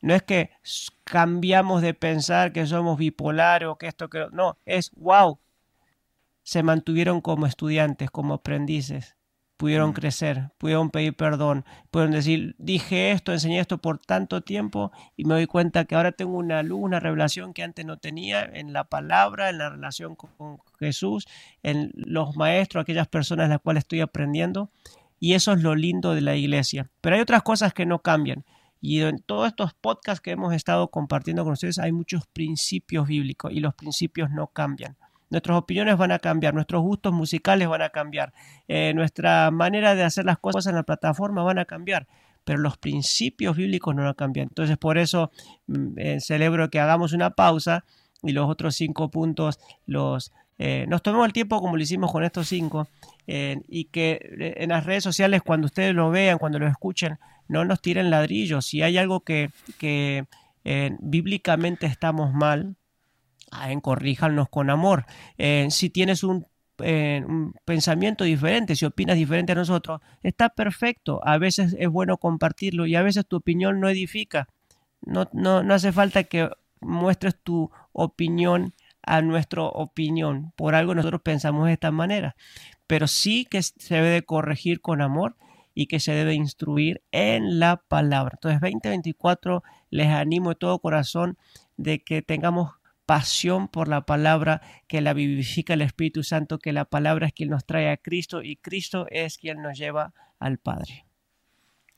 no 0.00 0.14
es 0.14 0.22
que 0.22 0.50
cambiamos 1.04 1.82
de 1.82 1.94
pensar 1.94 2.52
que 2.52 2.66
somos 2.66 2.98
bipolares 2.98 3.68
o 3.68 3.76
que 3.76 3.88
esto 3.88 4.08
que 4.08 4.26
no, 4.32 4.58
es 4.64 4.90
wow. 4.96 5.38
Se 6.42 6.62
mantuvieron 6.62 7.20
como 7.20 7.46
estudiantes, 7.46 8.10
como 8.10 8.34
aprendices, 8.34 9.16
pudieron 9.58 9.90
mm. 9.90 9.92
crecer, 9.92 10.50
pudieron 10.56 10.90
pedir 10.90 11.14
perdón, 11.14 11.66
pudieron 11.90 12.12
decir, 12.12 12.54
dije 12.58 13.10
esto, 13.10 13.32
enseñé 13.32 13.58
esto 13.60 13.78
por 13.78 13.98
tanto 13.98 14.40
tiempo 14.40 14.92
y 15.16 15.24
me 15.24 15.34
doy 15.34 15.46
cuenta 15.46 15.84
que 15.84 15.94
ahora 15.94 16.12
tengo 16.12 16.38
una 16.38 16.62
luz, 16.62 16.80
una 16.80 17.00
revelación 17.00 17.52
que 17.52 17.62
antes 17.62 17.84
no 17.84 17.98
tenía 17.98 18.44
en 18.44 18.72
la 18.72 18.84
palabra, 18.84 19.50
en 19.50 19.58
la 19.58 19.68
relación 19.68 20.14
con 20.14 20.58
Jesús, 20.78 21.26
en 21.62 21.90
los 21.94 22.36
maestros, 22.36 22.82
aquellas 22.82 23.08
personas 23.08 23.50
las 23.50 23.60
cuales 23.60 23.82
estoy 23.82 24.00
aprendiendo. 24.00 24.70
Y 25.20 25.34
eso 25.34 25.52
es 25.52 25.62
lo 25.62 25.74
lindo 25.74 26.14
de 26.14 26.20
la 26.20 26.36
iglesia. 26.36 26.88
Pero 27.00 27.16
hay 27.16 27.22
otras 27.22 27.42
cosas 27.42 27.74
que 27.74 27.84
no 27.84 27.98
cambian. 27.98 28.44
Y 28.80 29.02
en 29.02 29.18
todos 29.20 29.48
estos 29.48 29.74
podcasts 29.74 30.20
que 30.20 30.30
hemos 30.30 30.54
estado 30.54 30.88
compartiendo 30.88 31.44
con 31.44 31.54
ustedes 31.54 31.78
hay 31.78 31.92
muchos 31.92 32.26
principios 32.26 33.08
bíblicos 33.08 33.52
y 33.52 33.60
los 33.60 33.74
principios 33.74 34.30
no 34.30 34.48
cambian. 34.48 34.96
Nuestras 35.30 35.58
opiniones 35.58 35.96
van 35.98 36.12
a 36.12 36.18
cambiar, 36.18 36.54
nuestros 36.54 36.82
gustos 36.82 37.12
musicales 37.12 37.68
van 37.68 37.82
a 37.82 37.90
cambiar, 37.90 38.32
eh, 38.66 38.92
nuestra 38.94 39.50
manera 39.50 39.94
de 39.94 40.02
hacer 40.02 40.24
las 40.24 40.38
cosas 40.38 40.66
en 40.66 40.74
la 40.74 40.84
plataforma 40.84 41.42
van 41.42 41.58
a 41.58 41.66
cambiar, 41.66 42.06
pero 42.44 42.58
los 42.58 42.78
principios 42.78 43.56
bíblicos 43.56 43.94
no 43.94 44.02
van 44.02 44.12
a 44.12 44.14
cambiar. 44.14 44.46
Entonces 44.48 44.78
por 44.78 44.96
eso 44.96 45.30
mm, 45.66 45.98
eh, 45.98 46.20
celebro 46.20 46.70
que 46.70 46.80
hagamos 46.80 47.12
una 47.12 47.30
pausa 47.30 47.84
y 48.22 48.32
los 48.32 48.48
otros 48.48 48.74
cinco 48.74 49.10
puntos 49.10 49.60
los 49.86 50.32
eh, 50.58 50.86
nos 50.88 51.02
tomemos 51.02 51.26
el 51.26 51.32
tiempo 51.32 51.60
como 51.60 51.76
lo 51.76 51.82
hicimos 51.82 52.10
con 52.10 52.24
estos 52.24 52.48
cinco 52.48 52.88
y 53.26 53.84
que 53.92 54.54
en 54.56 54.70
las 54.70 54.86
redes 54.86 55.04
sociales 55.04 55.42
cuando 55.42 55.66
ustedes 55.66 55.94
lo 55.94 56.10
vean, 56.10 56.38
cuando 56.38 56.58
lo 56.58 56.66
escuchen, 56.66 57.18
no 57.48 57.64
nos 57.64 57.80
tiren 57.80 58.10
ladrillos. 58.10 58.66
Si 58.66 58.82
hay 58.82 58.98
algo 58.98 59.20
que, 59.20 59.50
que 59.78 60.26
eh, 60.64 60.96
bíblicamente 61.00 61.86
estamos 61.86 62.32
mal, 62.32 62.76
en 63.68 63.80
corríjanos 63.80 64.48
con 64.48 64.70
amor. 64.70 65.06
Eh, 65.38 65.68
si 65.70 65.90
tienes 65.90 66.22
un, 66.22 66.46
eh, 66.78 67.22
un, 67.26 67.54
pensamiento 67.64 68.24
diferente, 68.24 68.76
si 68.76 68.84
opinas 68.84 69.16
diferente 69.16 69.52
a 69.52 69.56
nosotros, 69.56 70.00
está 70.22 70.50
perfecto. 70.50 71.20
A 71.24 71.38
veces 71.38 71.74
es 71.78 71.88
bueno 71.88 72.18
compartirlo 72.18 72.86
y 72.86 72.94
a 72.94 73.02
veces 73.02 73.26
tu 73.26 73.36
opinión 73.36 73.80
no 73.80 73.88
edifica. 73.88 74.48
No, 75.00 75.28
no, 75.32 75.62
no 75.62 75.74
hace 75.74 75.92
falta 75.92 76.24
que 76.24 76.50
muestres 76.80 77.36
tu 77.42 77.70
opinión 77.92 78.74
a 79.02 79.22
nuestra 79.22 79.62
opinión. 79.62 80.52
Por 80.56 80.74
algo 80.74 80.94
nosotros 80.94 81.22
pensamos 81.22 81.66
de 81.66 81.72
esta 81.72 81.90
manera. 81.90 82.36
Pero 82.86 83.06
sí 83.06 83.46
que 83.50 83.62
se 83.62 83.94
debe 83.94 84.08
de 84.08 84.22
corregir 84.22 84.80
con 84.80 85.00
amor 85.00 85.36
y 85.78 85.86
que 85.86 86.00
se 86.00 86.10
debe 86.10 86.34
instruir 86.34 87.02
en 87.12 87.60
la 87.60 87.76
palabra. 87.76 88.32
Entonces 88.34 88.60
2024 88.60 89.62
les 89.90 90.08
animo 90.08 90.48
de 90.48 90.56
todo 90.56 90.80
corazón 90.80 91.38
de 91.76 92.02
que 92.02 92.20
tengamos 92.20 92.72
pasión 93.06 93.68
por 93.68 93.86
la 93.86 94.00
palabra, 94.00 94.60
que 94.88 95.00
la 95.00 95.12
vivifica 95.12 95.74
el 95.74 95.82
Espíritu 95.82 96.24
Santo, 96.24 96.58
que 96.58 96.72
la 96.72 96.84
palabra 96.84 97.28
es 97.28 97.32
quien 97.32 97.50
nos 97.50 97.64
trae 97.64 97.92
a 97.92 97.96
Cristo 97.96 98.42
y 98.42 98.56
Cristo 98.56 99.06
es 99.08 99.38
quien 99.38 99.62
nos 99.62 99.78
lleva 99.78 100.12
al 100.40 100.58
Padre. 100.58 101.06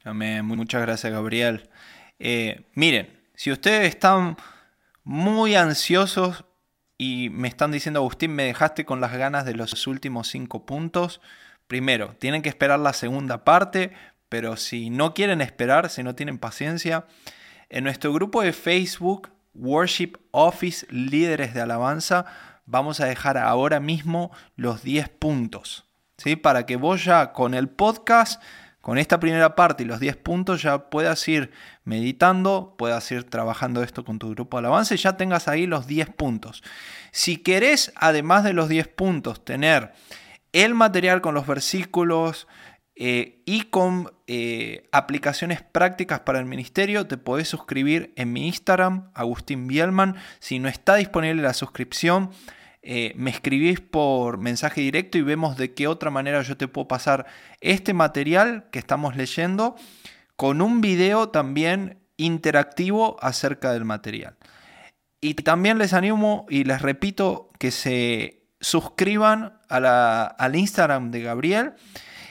Amén. 0.05 0.45
Muchas 0.45 0.83
gracias, 0.83 1.11
Gabriel. 1.11 1.71
Eh, 2.19 2.67
miren, 2.75 3.09
si 3.35 3.51
ustedes 3.51 3.89
están 3.89 4.37
muy 5.05 5.55
ansiosos 5.55 6.45
y 6.99 7.31
me 7.31 7.49
están 7.49 7.73
diciendo, 7.73 8.01
Agustín, 8.01 8.35
me 8.35 8.45
dejaste 8.45 8.85
con 8.85 9.01
las 9.01 9.15
ganas 9.15 9.47
de 9.47 9.55
los 9.55 9.87
últimos 9.87 10.29
cinco 10.29 10.67
puntos, 10.67 11.23
Primero, 11.71 12.17
tienen 12.19 12.43
que 12.43 12.49
esperar 12.49 12.81
la 12.81 12.93
segunda 12.93 13.45
parte, 13.45 13.93
pero 14.29 14.57
si 14.57 14.91
no 14.91 15.15
quieren 15.15 15.41
esperar, 15.41 15.89
si 15.89 16.03
no 16.03 16.17
tienen 16.17 16.37
paciencia, 16.37 17.05
en 17.69 17.85
nuestro 17.85 18.13
grupo 18.13 18.43
de 18.43 18.53
Facebook, 18.53 19.31
Worship 19.55 20.15
Office 20.33 20.85
Líderes 20.91 21.55
de 21.55 21.61
Alabanza, 21.61 22.27
vamos 22.67 22.99
a 22.99 23.07
dejar 23.07 23.39
ahora 23.39 23.79
mismo 23.79 24.33
los 24.57 24.83
10 24.83 25.11
puntos. 25.11 25.85
¿sí? 26.17 26.35
Para 26.35 26.67
que 26.67 26.75
vos 26.75 27.05
ya 27.05 27.31
con 27.31 27.55
el 27.55 27.69
podcast, 27.69 28.43
con 28.81 28.99
esta 28.99 29.21
primera 29.21 29.55
parte 29.55 29.85
y 29.85 29.87
los 29.87 30.01
10 30.01 30.17
puntos, 30.17 30.63
ya 30.63 30.91
puedas 30.91 31.29
ir 31.29 31.53
meditando, 31.85 32.75
puedas 32.79 33.09
ir 33.13 33.23
trabajando 33.31 33.85
esto 33.85 34.05
con 34.05 34.19
tu 34.19 34.31
grupo 34.31 34.57
de 34.57 34.67
alabanza 34.67 34.95
y 34.95 34.99
ya 34.99 35.17
tengas 35.17 35.47
ahí 35.47 35.69
los 35.69 35.87
10 35.87 36.11
puntos. 36.17 36.65
Si 37.13 37.37
querés, 37.37 37.93
además 37.95 38.43
de 38.43 38.55
los 38.55 38.69
10 38.69 38.89
puntos, 38.89 39.45
tener 39.45 39.93
el 40.53 40.75
material 40.75 41.21
con 41.21 41.35
los 41.35 41.47
versículos 41.47 42.49
eh, 42.97 43.43
y 43.47 43.63
con 43.63 44.13
eh, 44.27 44.89
aplicaciones 44.93 45.63
prácticas 45.63 46.21
para 46.21 46.39
el 46.39 46.45
ministerio, 46.45 47.07
te 47.07 47.17
podés 47.17 47.49
suscribir 47.49 48.13
en 48.17 48.33
mi 48.33 48.47
Instagram, 48.47 49.11
Agustín 49.15 49.67
Bielman. 49.67 50.17
Si 50.39 50.59
no 50.59 50.69
está 50.69 50.97
disponible 50.97 51.43
la 51.43 51.55
suscripción, 51.55 52.31
eh, 52.83 53.13
me 53.17 53.31
escribís 53.31 53.81
por 53.81 54.39
mensaje 54.39 54.81
directo 54.81 55.19
y 55.19 55.23
vemos 55.23 55.57
de 55.57 55.73
qué 55.73 55.87
otra 55.87 56.11
manera 56.11 56.43
yo 56.43 56.57
te 56.57 56.69
puedo 56.69 56.89
pasar 56.89 57.27
este 57.61 57.95
material 57.95 58.69
que 58.71 58.79
estamos 58.79 59.17
leyendo 59.17 59.77
con 60.37 60.63
un 60.63 60.81
video 60.81 61.29
también 61.29 61.99
interactivo 62.17 63.17
acerca 63.21 63.73
del 63.73 63.85
material. 63.85 64.37
Y 65.21 65.35
también 65.35 65.79
les 65.79 65.93
animo 65.93 66.47
y 66.49 66.65
les 66.65 66.81
repito 66.81 67.51
que 67.59 67.71
se 67.71 68.40
suscriban 68.61 69.59
al 69.69 70.57
Instagram 70.57 71.11
de 71.11 71.23
Gabriel 71.23 71.73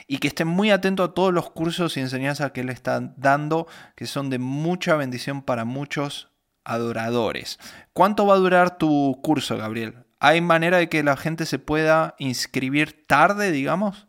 y 0.06 0.18
que 0.18 0.28
estén 0.28 0.48
muy 0.48 0.70
atentos 0.70 1.08
a 1.08 1.14
todos 1.14 1.32
los 1.32 1.50
cursos 1.50 1.96
y 1.96 2.00
enseñanzas 2.00 2.52
que 2.52 2.62
él 2.62 2.68
está 2.68 3.00
dando, 3.16 3.66
que 3.94 4.06
son 4.06 4.30
de 4.30 4.38
mucha 4.38 4.96
bendición 4.96 5.42
para 5.42 5.64
muchos 5.64 6.30
adoradores. 6.64 7.58
¿Cuánto 7.92 8.26
va 8.26 8.34
a 8.34 8.38
durar 8.38 8.78
tu 8.78 9.20
curso, 9.22 9.56
Gabriel? 9.56 9.94
¿Hay 10.18 10.40
manera 10.40 10.78
de 10.78 10.88
que 10.88 11.02
la 11.02 11.16
gente 11.16 11.46
se 11.46 11.58
pueda 11.58 12.14
inscribir 12.18 13.06
tarde, 13.06 13.52
digamos? 13.52 14.06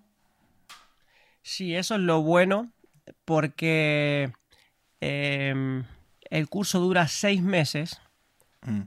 Sí, 1.43 1.75
eso 1.75 1.95
es 1.95 2.01
lo 2.01 2.21
bueno 2.21 2.71
porque 3.25 4.33
em, 4.99 5.85
el 6.29 6.49
curso 6.49 6.79
dura 6.79 7.07
seis 7.07 7.41
meses, 7.41 8.01
mm. 8.63 8.81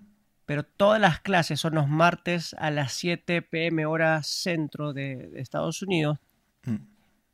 Pero 0.46 0.62
todas 0.64 1.00
las 1.00 1.20
clases 1.20 1.60
son 1.60 1.74
los 1.74 1.88
martes 1.88 2.54
a 2.58 2.70
las 2.70 2.92
7 2.92 3.42
pm 3.42 3.86
hora 3.86 4.22
centro 4.22 4.92
de, 4.92 5.30
Estados 5.36 5.82
Unidos. 5.82 6.18
Mm. 6.64 6.76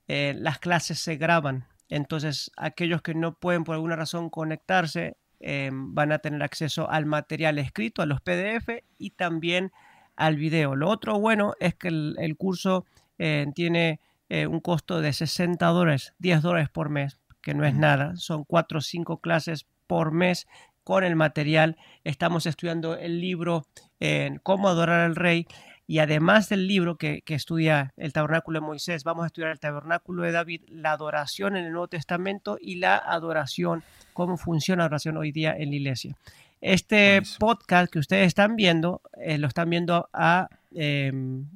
Eh, 0.08 0.34
las 0.36 0.58
clases 0.58 0.98
se 0.98 1.16
graban, 1.16 1.66
entonces 1.88 2.50
aquellos 2.56 3.02
que 3.02 3.14
no 3.14 3.34
pueden 3.34 3.64
por 3.64 3.74
alguna 3.74 3.96
razón 3.96 4.30
conectarse 4.30 5.16
em, 5.40 5.94
van 5.94 6.12
a 6.12 6.18
tener 6.18 6.42
acceso 6.42 6.90
al 6.90 7.06
material 7.06 7.58
escrito, 7.58 8.02
a 8.02 8.06
los 8.06 8.20
PDF 8.20 8.82
y 8.98 9.10
también 9.10 9.72
al 10.16 10.36
video. 10.36 10.76
Lo 10.76 10.88
otro 10.88 11.18
bueno 11.18 11.54
es 11.60 11.74
que 11.74 11.88
el, 11.88 12.36
curso 12.36 12.84
eh, 13.18 13.46
tiene 13.54 14.00
eh, 14.28 14.46
un 14.46 14.60
costo 14.60 15.00
de 15.00 15.12
60 15.12 15.66
dólares, 15.66 16.14
10 16.18 16.42
dólares 16.42 16.68
por 16.68 16.90
mes, 16.90 17.18
que 17.40 17.54
no 17.54 17.64
es 17.64 17.74
nada. 17.74 18.16
Son 18.16 18.44
4 18.44 18.78
o 18.78 18.82
5 18.82 19.20
clases 19.20 19.66
por 19.86 20.12
mes 20.12 20.46
con 20.90 21.04
el 21.04 21.14
material. 21.14 21.76
Estamos 22.02 22.46
estudiando 22.46 22.96
el 22.96 23.20
libro 23.20 23.64
en 24.00 24.40
Cómo 24.40 24.68
adorar 24.68 25.02
al 25.02 25.14
rey. 25.14 25.46
Y 25.86 26.00
además 26.00 26.48
del 26.48 26.66
libro 26.66 26.96
que, 26.96 27.22
estudia 27.28 27.94
el 27.96 28.12
tabernáculo 28.12 28.58
de 28.58 28.66
Moisés, 28.66 29.04
vamos 29.04 29.22
a 29.22 29.26
estudiar 29.28 29.52
el 29.52 29.60
tabernáculo 29.60 30.24
de 30.24 30.32
David, 30.32 30.62
la 30.66 30.90
adoración 30.90 31.56
en 31.56 31.66
el 31.66 31.70
Nuevo 31.70 31.86
Testamento 31.86 32.58
y 32.60 32.76
la 32.76 32.96
adoración, 32.96 33.84
cómo 34.14 34.36
funciona 34.36 34.80
la 34.80 34.86
adoración 34.86 35.16
hoy 35.16 35.30
día 35.30 35.54
en 35.56 35.70
la 35.70 35.76
iglesia. 35.76 36.16
Este 36.60 37.22
podcast 37.38 37.92
que 37.92 38.00
ustedes 38.00 38.26
están 38.26 38.56
viendo, 38.56 39.00
eh, 39.22 39.38
lo 39.38 39.46
están 39.46 39.70
viendo 39.70 40.08
a... 40.12 40.48
Em, 40.74 41.46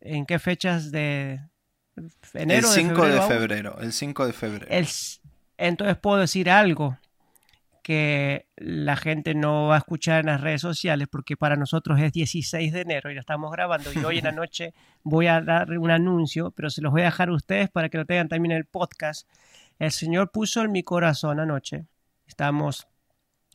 ¿En 0.00 0.24
qué 0.24 0.38
fechas 0.38 0.90
de, 0.90 1.38
el 2.32 2.64
5 2.64 3.06
de 3.06 3.20
febrero, 3.20 3.78
el 3.78 3.92
5 3.92 4.26
de 4.26 4.32
febrero. 4.32 4.86
entonces 5.58 5.96
puedo 5.98 6.16
decir 6.16 6.48
algo 6.48 6.96
que 7.90 8.46
la 8.56 8.94
gente 8.94 9.34
no 9.34 9.66
va 9.66 9.74
a 9.74 9.78
escuchar 9.78 10.20
en 10.20 10.26
las 10.26 10.40
redes 10.40 10.60
sociales 10.60 11.08
porque 11.10 11.36
para 11.36 11.56
nosotros 11.56 11.98
es 11.98 12.12
16 12.12 12.72
de 12.72 12.82
enero 12.82 13.10
y 13.10 13.14
lo 13.14 13.20
estamos 13.20 13.50
grabando 13.50 13.90
y 13.92 13.98
hoy 14.04 14.18
en 14.18 14.24
la 14.24 14.32
noche 14.42 14.74
voy 15.02 15.26
a 15.26 15.40
dar 15.40 15.76
un 15.76 15.90
anuncio, 15.90 16.52
pero 16.52 16.70
se 16.70 16.82
los 16.82 16.92
voy 16.92 17.02
a 17.02 17.06
dejar 17.06 17.30
a 17.30 17.34
ustedes 17.34 17.68
para 17.68 17.88
que 17.88 17.98
lo 17.98 18.04
tengan 18.04 18.28
también 18.28 18.52
en 18.52 18.58
el 18.58 18.64
podcast. 18.66 19.28
El 19.80 19.90
Señor 19.90 20.30
puso 20.30 20.62
en 20.62 20.70
mi 20.70 20.82
corazón 20.84 21.40
anoche, 21.40 21.86
estamos 22.28 22.86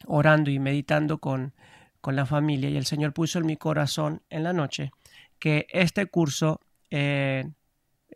orando 0.06 0.52
y 0.52 0.60
meditando 0.60 1.19
con, 1.19 1.54
con 2.02 2.17
la 2.17 2.26
familia 2.26 2.69
y 2.69 2.76
el 2.76 2.86
Señor 2.86 3.13
puso 3.13 3.39
en 3.39 3.45
mi 3.45 3.56
corazón 3.56 4.21
en 4.30 4.43
la 4.43 4.52
noche 4.52 4.91
que 5.39 5.67
este 5.69 6.08
curso 6.08 6.60
eh, 6.89 7.45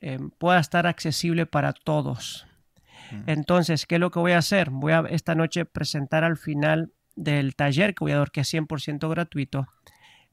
Em, 0.02 0.30
pueda 0.30 0.60
estar 0.60 0.88
accesible 0.88 1.46
para 1.46 1.74
todos. 1.74 2.46
Entonces, 3.28 3.86
¿qué 3.86 3.96
es 3.96 4.02
lo 4.02 4.12
que 4.12 4.20
voy 4.20 4.34
a 4.34 4.38
hacer? 4.40 4.70
Voy 4.70 4.94
a 4.94 5.04
esta 5.10 5.36
noche 5.36 5.66
presentar 5.66 6.24
al 6.24 6.38
final 6.38 6.92
del 7.16 7.56
taller 7.56 7.94
que 7.94 8.04
voy 8.04 8.12
a 8.14 8.18
dar, 8.18 8.32
que 8.32 8.42
es 8.42 8.54
100% 8.54 9.10
gratuito, 9.10 9.68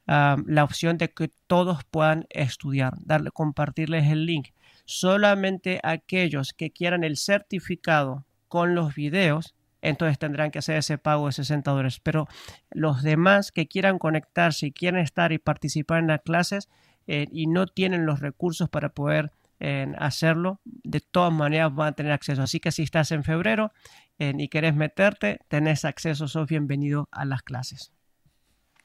la 0.06 0.64
opción 0.64 0.98
de 0.98 1.10
que 1.10 1.30
todos 1.46 1.84
puedan 1.84 2.26
estudiar, 2.30 2.94
darle, 3.00 3.30
compartirles 3.30 4.10
el 4.10 4.26
link. 4.26 4.48
Solamente 4.84 5.80
aquellos 5.82 6.52
que 6.52 6.70
quieran 6.70 7.02
el 7.02 7.16
certificado 7.16 8.24
con 8.48 8.74
los 8.74 8.94
videos, 8.94 9.54
entonces 9.82 10.18
tendrán 10.18 10.50
que 10.50 10.60
hacer 10.60 10.76
ese 10.76 10.98
pago 10.98 11.26
de 11.26 11.32
60 11.32 11.70
dólares. 11.70 12.00
Pero 12.00 12.28
los 12.70 13.02
demás 13.02 13.52
que 13.52 13.66
quieran 13.66 13.98
conectarse 13.98 14.66
y 14.66 14.72
quieren 14.72 15.00
estar 15.00 15.32
y 15.32 15.38
participar 15.38 15.98
en 15.98 16.08
las 16.08 16.22
clases 16.22 16.68
eh, 17.06 17.26
y 17.30 17.46
no 17.46 17.66
tienen 17.66 18.06
los 18.06 18.20
recursos 18.20 18.68
para 18.68 18.90
poder 18.90 19.32
en 19.59 19.95
hacerlo, 20.03 20.61
de 20.64 21.01
todas 21.01 21.33
maneras 21.33 21.75
van 21.75 21.88
a 21.88 21.92
tener 21.92 22.12
acceso. 22.12 22.42
Así 22.42 22.61
que 22.61 22.73
si 22.73 22.83
estás 22.83 23.11
en 23.12 23.25
febrero 23.25 23.73
y 24.19 24.49
querés 24.49 24.75
meterte, 24.75 25.40
tenés 25.49 25.85
acceso, 25.85 26.29
sos 26.29 26.47
bienvenido 26.47 27.09
a 27.11 27.25
las 27.25 27.42
clases. 27.42 27.92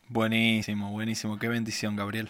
Buenísimo, 0.07 0.91
buenísimo, 0.91 1.39
qué 1.39 1.47
bendición, 1.47 1.95
Gabriel. 1.95 2.29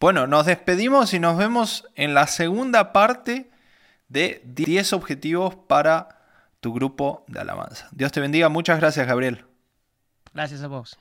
Bueno, 0.00 0.26
nos 0.26 0.46
despedimos 0.46 1.14
y 1.14 1.20
nos 1.20 1.36
vemos 1.36 1.86
en 1.94 2.14
la 2.14 2.26
segunda 2.26 2.92
parte 2.92 3.50
de 4.08 4.42
10 4.44 4.94
objetivos 4.94 5.54
para 5.54 6.20
tu 6.60 6.72
grupo 6.72 7.24
de 7.28 7.40
alabanza. 7.40 7.88
Dios 7.92 8.12
te 8.12 8.20
bendiga, 8.20 8.48
muchas 8.48 8.80
gracias, 8.80 9.06
Gabriel. 9.06 9.44
Gracias 10.34 10.62
a 10.62 10.68
vos. 10.68 10.98